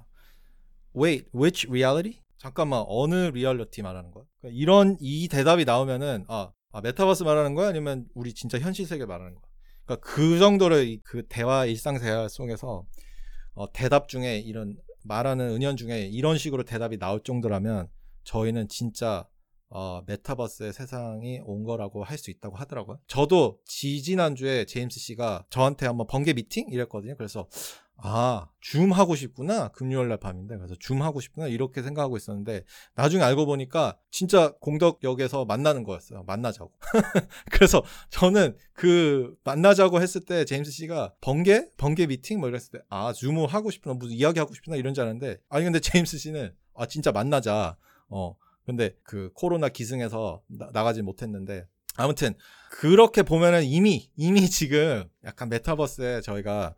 Wait, 0.96 1.28
which 1.34 1.68
reality? 1.68 2.22
잠깐만 2.38 2.84
어느 2.86 3.14
리얼리티 3.14 3.82
말하는 3.82 4.10
거야? 4.10 4.24
그러니까 4.40 4.58
이런 4.60 4.96
이 5.00 5.28
대답이 5.28 5.64
나오면은 5.64 6.24
아, 6.28 6.52
아, 6.76 6.82
메타버스 6.82 7.22
말하는 7.22 7.54
거야 7.54 7.68
아니면 7.68 8.06
우리 8.14 8.34
진짜 8.34 8.58
현실 8.58 8.84
세계 8.84 9.06
말하는 9.06 9.34
거야? 9.34 9.42
그러니까 9.86 10.06
그 10.06 10.38
정도로 10.38 10.76
그 11.04 11.26
대화 11.26 11.64
일상 11.64 11.98
대화 11.98 12.28
속에서 12.28 12.84
어, 13.54 13.72
대답 13.72 14.08
중에 14.08 14.40
이런 14.40 14.76
말하는 15.04 15.48
은연 15.54 15.78
중에 15.78 16.02
이런 16.02 16.36
식으로 16.36 16.64
대답이 16.64 16.98
나올 16.98 17.22
정도라면 17.22 17.88
저희는 18.24 18.68
진짜 18.68 19.26
어, 19.70 20.02
메타버스의 20.06 20.74
세상이 20.74 21.40
온 21.46 21.64
거라고 21.64 22.04
할 22.04 22.18
수 22.18 22.30
있다고 22.30 22.56
하더라고요. 22.56 22.98
저도 23.06 23.58
지지난주에 23.64 24.66
제임스 24.66 25.00
씨가 25.00 25.46
저한테 25.48 25.86
한번 25.86 26.06
번개 26.06 26.34
미팅 26.34 26.66
이랬거든요. 26.70 27.16
그래서 27.16 27.48
아, 27.98 28.48
줌 28.60 28.92
하고 28.92 29.14
싶구나. 29.14 29.68
금요일 29.68 30.08
날 30.08 30.18
밤인데. 30.18 30.56
그래서 30.56 30.74
줌 30.78 31.00
하고 31.00 31.20
싶구나. 31.20 31.46
이렇게 31.46 31.82
생각하고 31.82 32.16
있었는데 32.16 32.64
나중에 32.94 33.22
알고 33.22 33.46
보니까 33.46 33.96
진짜 34.10 34.52
공덕역에서 34.60 35.46
만나는 35.46 35.82
거였어요. 35.82 36.22
만나자고. 36.24 36.72
그래서 37.50 37.82
저는 38.10 38.56
그 38.74 39.34
만나자고 39.44 40.02
했을 40.02 40.20
때 40.20 40.44
제임스 40.44 40.70
씨가 40.70 41.14
번개? 41.20 41.68
번개 41.78 42.06
미팅? 42.06 42.40
뭐 42.40 42.48
이랬을 42.48 42.70
때 42.72 42.78
아, 42.90 43.12
줌 43.12 43.36
하고 43.46 43.70
싶구나. 43.70 43.94
무슨 43.94 44.14
이야기 44.14 44.38
하고 44.38 44.52
싶구나. 44.52 44.76
이런 44.76 44.92
줄 44.92 45.02
알았는데 45.02 45.38
아니 45.48 45.64
근데 45.64 45.80
제임스 45.80 46.18
씨는 46.18 46.54
아, 46.74 46.86
진짜 46.86 47.12
만나자. 47.12 47.76
어. 48.08 48.36
근데 48.66 48.96
그 49.04 49.30
코로나 49.34 49.68
기승에서 49.68 50.42
나, 50.48 50.68
나가지 50.72 51.00
못했는데 51.00 51.66
아무튼 51.96 52.34
그렇게 52.70 53.22
보면은 53.22 53.64
이미 53.64 54.10
이미 54.16 54.50
지금 54.50 55.04
약간 55.24 55.48
메타버스에 55.48 56.20
저희가 56.20 56.74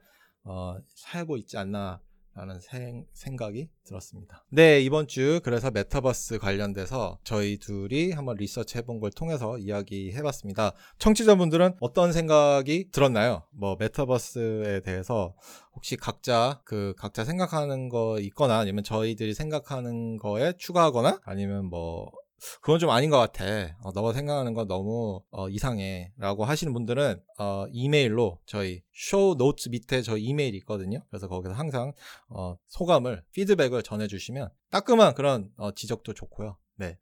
어, 0.49 0.79
살고 0.95 1.37
있지 1.37 1.59
않나 1.59 2.01
라는 2.35 2.61
생, 2.61 3.05
생각이 3.13 3.69
들었습니다. 3.85 4.45
네 4.51 4.81
이번 4.81 5.09
주 5.09 5.41
그래서 5.43 5.73
메타버스 5.73 6.39
관련돼서 6.39 7.19
저희 7.25 7.59
둘이 7.59 8.13
한번 8.13 8.37
리서치 8.37 8.79
해본 8.79 9.01
걸 9.01 9.11
통해서 9.11 9.59
이야기 9.59 10.13
해봤습니다. 10.13 10.73
청취자분들은 10.99 11.75
어떤 11.81 12.13
생각이 12.13 12.91
들었나요? 12.93 13.43
뭐 13.51 13.77
메타버스에 13.79 14.83
대해서 14.83 15.35
혹시 15.75 15.97
각자 15.97 16.63
그 16.65 16.95
각자 16.97 17.25
생각하는 17.25 17.89
거 17.89 18.21
있거나 18.21 18.59
아니면 18.59 18.85
저희들이 18.85 19.35
생각하는 19.35 20.17
거에 20.17 20.53
추가하거나 20.59 21.21
아니면 21.25 21.67
뭐 21.67 22.13
그건 22.61 22.79
좀 22.79 22.90
아닌 22.90 23.11
것 23.11 23.18
같아. 23.18 23.44
어, 23.83 23.92
너가 23.92 24.12
생각하는 24.12 24.55
건 24.55 24.68
너무 24.68 25.22
어, 25.31 25.48
이상해. 25.48 26.12
라고 26.16 26.44
하시는 26.44 26.72
분들은 26.72 27.20
어, 27.38 27.66
이메일로 27.70 28.38
저희 28.46 28.83
show 28.92 29.35
note 29.37 29.68
밑에 29.68 30.03
저희 30.03 30.24
이메일이 30.24 30.59
있거든요. 30.59 31.03
그래서 31.11 31.29
거기서 31.29 31.55
항상 31.55 31.92
어, 32.29 32.57
소감을, 32.68 33.24
피드백을 33.33 33.83
전해주시면 33.83 34.51
따끔한 34.70 35.14
그런 35.14 35.51
어, 35.57 35.72
지적도 35.72 36.14
좋고요. 36.14 36.57
네. 36.77 36.98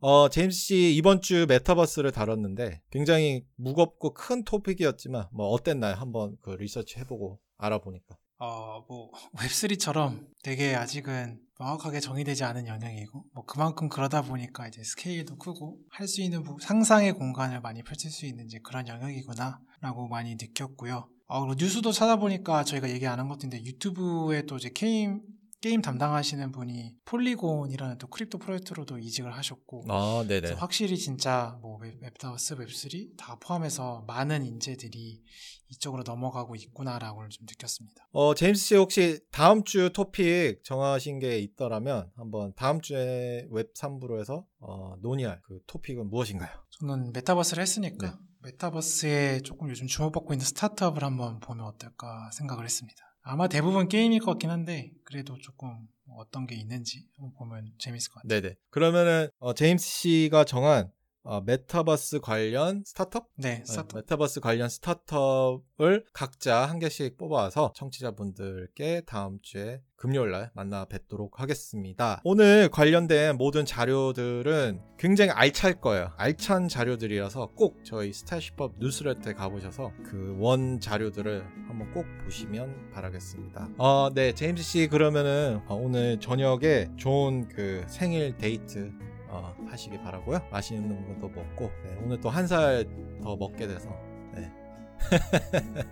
어, 0.00 0.28
제임스 0.30 0.58
씨 0.58 0.94
이번 0.96 1.20
주 1.20 1.44
메타버스를 1.46 2.10
다뤘는데 2.12 2.80
굉장히 2.90 3.44
무겁고 3.56 4.14
큰 4.14 4.44
토픽이었지만 4.44 5.28
뭐 5.32 5.48
어땠나요? 5.48 5.94
한번 5.94 6.36
그 6.40 6.50
리서치 6.50 6.98
해보고 7.00 7.38
알아보니까. 7.58 8.16
어, 8.42 8.82
뭐, 8.88 9.10
웹3처럼 9.36 10.26
되게 10.42 10.74
아직은 10.74 11.38
명확하게 11.58 12.00
정의되지 12.00 12.42
않은 12.44 12.66
영역이고, 12.66 13.24
뭐, 13.34 13.44
그만큼 13.44 13.90
그러다 13.90 14.22
보니까 14.22 14.66
이제 14.66 14.82
스케일도 14.82 15.36
크고, 15.36 15.78
할 15.90 16.08
수 16.08 16.22
있는 16.22 16.42
부- 16.42 16.56
상상의 16.58 17.12
공간을 17.12 17.60
많이 17.60 17.82
펼칠 17.82 18.10
수 18.10 18.24
있는 18.24 18.46
이제 18.46 18.58
그런 18.64 18.88
영역이구나, 18.88 19.60
라고 19.82 20.08
많이 20.08 20.36
느꼈고요. 20.36 21.06
어, 21.26 21.54
뉴스도 21.54 21.92
찾아보니까 21.92 22.64
저희가 22.64 22.88
얘기 22.88 23.06
안 23.06 23.18
한 23.20 23.28
것도 23.28 23.40
있는데, 23.46 23.62
유튜브에 23.64 24.46
또 24.46 24.56
이제 24.56 24.70
게임, 24.74 25.20
게임 25.60 25.82
담당하시는 25.82 26.52
분이 26.52 26.94
폴리곤이라는 27.04 27.98
또 27.98 28.06
crypto 28.06 28.38
프로젝트로도 28.38 28.98
이직을 28.98 29.34
하셨고, 29.36 29.84
아, 29.88 30.24
확실히 30.56 30.96
진짜 30.96 31.58
뭐 31.60 31.76
웹- 31.78 32.02
웹다워스, 32.02 32.54
웹3 32.56 33.16
다 33.18 33.36
포함해서 33.40 34.04
많은 34.06 34.46
인재들이 34.46 35.22
이쪽으로 35.68 36.02
넘어가고 36.02 36.56
있구나라고 36.56 37.28
좀 37.28 37.44
느꼈습니다. 37.46 38.08
어, 38.12 38.34
제임스 38.34 38.64
씨 38.64 38.74
혹시 38.74 39.20
다음 39.30 39.62
주 39.64 39.90
토픽 39.92 40.64
정하신 40.64 41.18
게 41.18 41.38
있더라면 41.38 42.10
한번 42.16 42.54
다음 42.56 42.80
주에 42.80 43.46
웹 43.50 43.74
3부로해서 43.74 44.44
어, 44.60 44.94
논의할 45.02 45.40
그 45.42 45.60
토픽은 45.66 46.08
무엇인가요? 46.08 46.48
저는 46.80 47.12
메타버스를 47.12 47.60
했으니까 47.62 48.10
네. 48.10 48.16
메타버스에 48.42 49.40
조금 49.42 49.68
요즘 49.68 49.86
주목받고 49.86 50.32
있는 50.32 50.46
스타트업을 50.46 51.04
한번 51.04 51.38
보면 51.40 51.66
어떨까 51.66 52.30
생각을 52.32 52.64
했습니다. 52.64 53.09
아마 53.22 53.48
대부분 53.48 53.88
게임일 53.88 54.20
것 54.20 54.32
같긴 54.32 54.50
한데 54.50 54.92
그래도 55.04 55.36
조금 55.38 55.86
어떤 56.16 56.46
게 56.46 56.54
있는지 56.54 57.06
한번 57.16 57.34
보면 57.34 57.72
재밌을 57.78 58.12
것 58.12 58.22
같아요. 58.22 58.40
네네. 58.40 58.56
그러면은 58.70 59.28
어, 59.38 59.54
제임스 59.54 59.86
씨가 59.86 60.44
정한 60.44 60.90
어, 61.22 61.42
메타버스 61.42 62.20
관련 62.20 62.82
스타트업? 62.84 63.28
네, 63.36 63.58
네, 63.58 63.64
스타트업. 63.66 63.96
메타버스 64.02 64.40
관련 64.40 64.70
스타트업을 64.70 66.06
각자 66.14 66.64
한 66.66 66.78
개씩 66.78 67.18
뽑아서 67.18 67.72
청취자분들께 67.76 69.02
다음 69.06 69.38
주에 69.42 69.82
금요일 69.96 70.30
날 70.30 70.50
만나 70.54 70.86
뵙도록 70.86 71.38
하겠습니다. 71.40 72.22
오늘 72.24 72.70
관련된 72.70 73.36
모든 73.36 73.66
자료들은 73.66 74.80
굉장히 74.98 75.30
알찰 75.30 75.78
거예요. 75.78 76.10
알찬 76.16 76.68
자료들이라서 76.68 77.48
꼭 77.54 77.84
저희 77.84 78.14
스타일시법 78.14 78.76
뉴스레터에 78.78 79.34
가보셔서 79.34 79.92
그 80.04 80.30
원 80.40 80.80
자료들을 80.80 81.44
한번 81.68 81.92
꼭 81.92 82.06
보시면 82.24 82.92
바라겠습니다. 82.92 83.68
어, 83.76 84.08
네, 84.14 84.32
제임스 84.32 84.62
씨 84.62 84.88
그러면은 84.88 85.60
어, 85.66 85.74
오늘 85.74 86.18
저녁에 86.18 86.88
좋은 86.96 87.46
그 87.48 87.84
생일 87.88 88.38
데이트 88.38 88.90
어, 89.30 89.54
하시기 89.68 89.98
바라고요. 90.00 90.40
맛있는 90.50 91.06
것도 91.20 91.28
먹고 91.28 91.70
네, 91.84 91.98
오늘 92.04 92.20
또 92.20 92.30
한 92.30 92.46
살 92.46 92.84
더 93.22 93.36
먹게 93.36 93.66
돼서 93.66 93.88
네. 94.34 94.50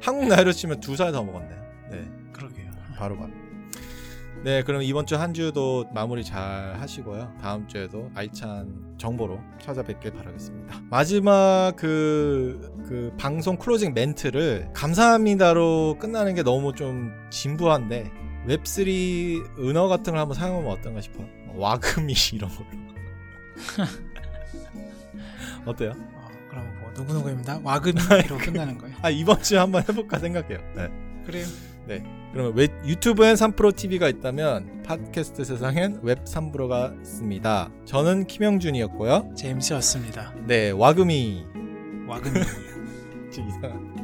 한국 0.00 0.28
나이로 0.28 0.52
치면 0.52 0.80
두 0.80 0.94
살 0.96 1.12
더 1.12 1.22
먹었네요. 1.22 1.62
네, 1.90 2.04
그러게요. 2.32 2.70
바로 2.96 3.16
바로. 3.16 3.30
네, 4.44 4.62
그럼 4.62 4.82
이번 4.82 5.06
주 5.06 5.16
한 5.16 5.32
주도 5.34 5.86
마무리 5.92 6.22
잘 6.22 6.76
하시고요. 6.78 7.32
다음 7.40 7.66
주에도 7.66 8.10
알찬 8.14 8.94
정보로 8.98 9.40
찾아뵙길 9.60 10.12
바라겠습니다. 10.12 10.82
마지막 10.90 11.72
그, 11.76 12.72
그 12.86 13.12
방송 13.18 13.56
클로징 13.56 13.94
멘트를 13.94 14.68
감사합니다로 14.72 15.96
끝나는 15.98 16.34
게 16.34 16.42
너무 16.42 16.72
좀 16.74 17.12
진부한데 17.30 18.10
web3 18.46 19.58
은어 19.58 19.88
같은 19.88 20.12
걸 20.12 20.20
한번 20.20 20.36
사용하면 20.36 20.70
어떤가 20.70 21.00
싶어요. 21.00 21.26
WAGMI 21.54 22.14
이런 22.34 22.50
걸로. 22.50 22.66
어때요? 25.66 25.92
어, 26.14 26.28
그럼 26.48 26.78
뭐 26.80 26.90
누구누구입니다. 26.96 27.60
WAGMI로 27.62 28.38
끝나는 28.42 28.78
거예요. 28.78 28.96
아 29.02 29.10
이번 29.10 29.42
주에 29.42 29.58
한번 29.58 29.82
해볼까 29.82 30.18
생각해요. 30.18 30.58
네. 30.74 30.88
그래요. 31.24 31.46
네. 31.86 32.04
그러면 32.32 32.52
왜 32.54 32.68
유튜브엔 32.84 33.34
3프로 33.34 33.74
TV가 33.74 34.08
있다면 34.08 34.82
팟캐스트 34.82 35.44
세상엔 35.44 36.00
웹 36.02 36.24
3프로가 36.24 37.00
있습니다. 37.00 37.70
저는 37.86 38.26
김영준이었고요. 38.26 39.32
제임스였습니다. 39.36 40.34
네, 40.46 40.70
WAGMI 40.70 41.44
WAGMI. 42.06 42.40
이상한. 43.30 43.95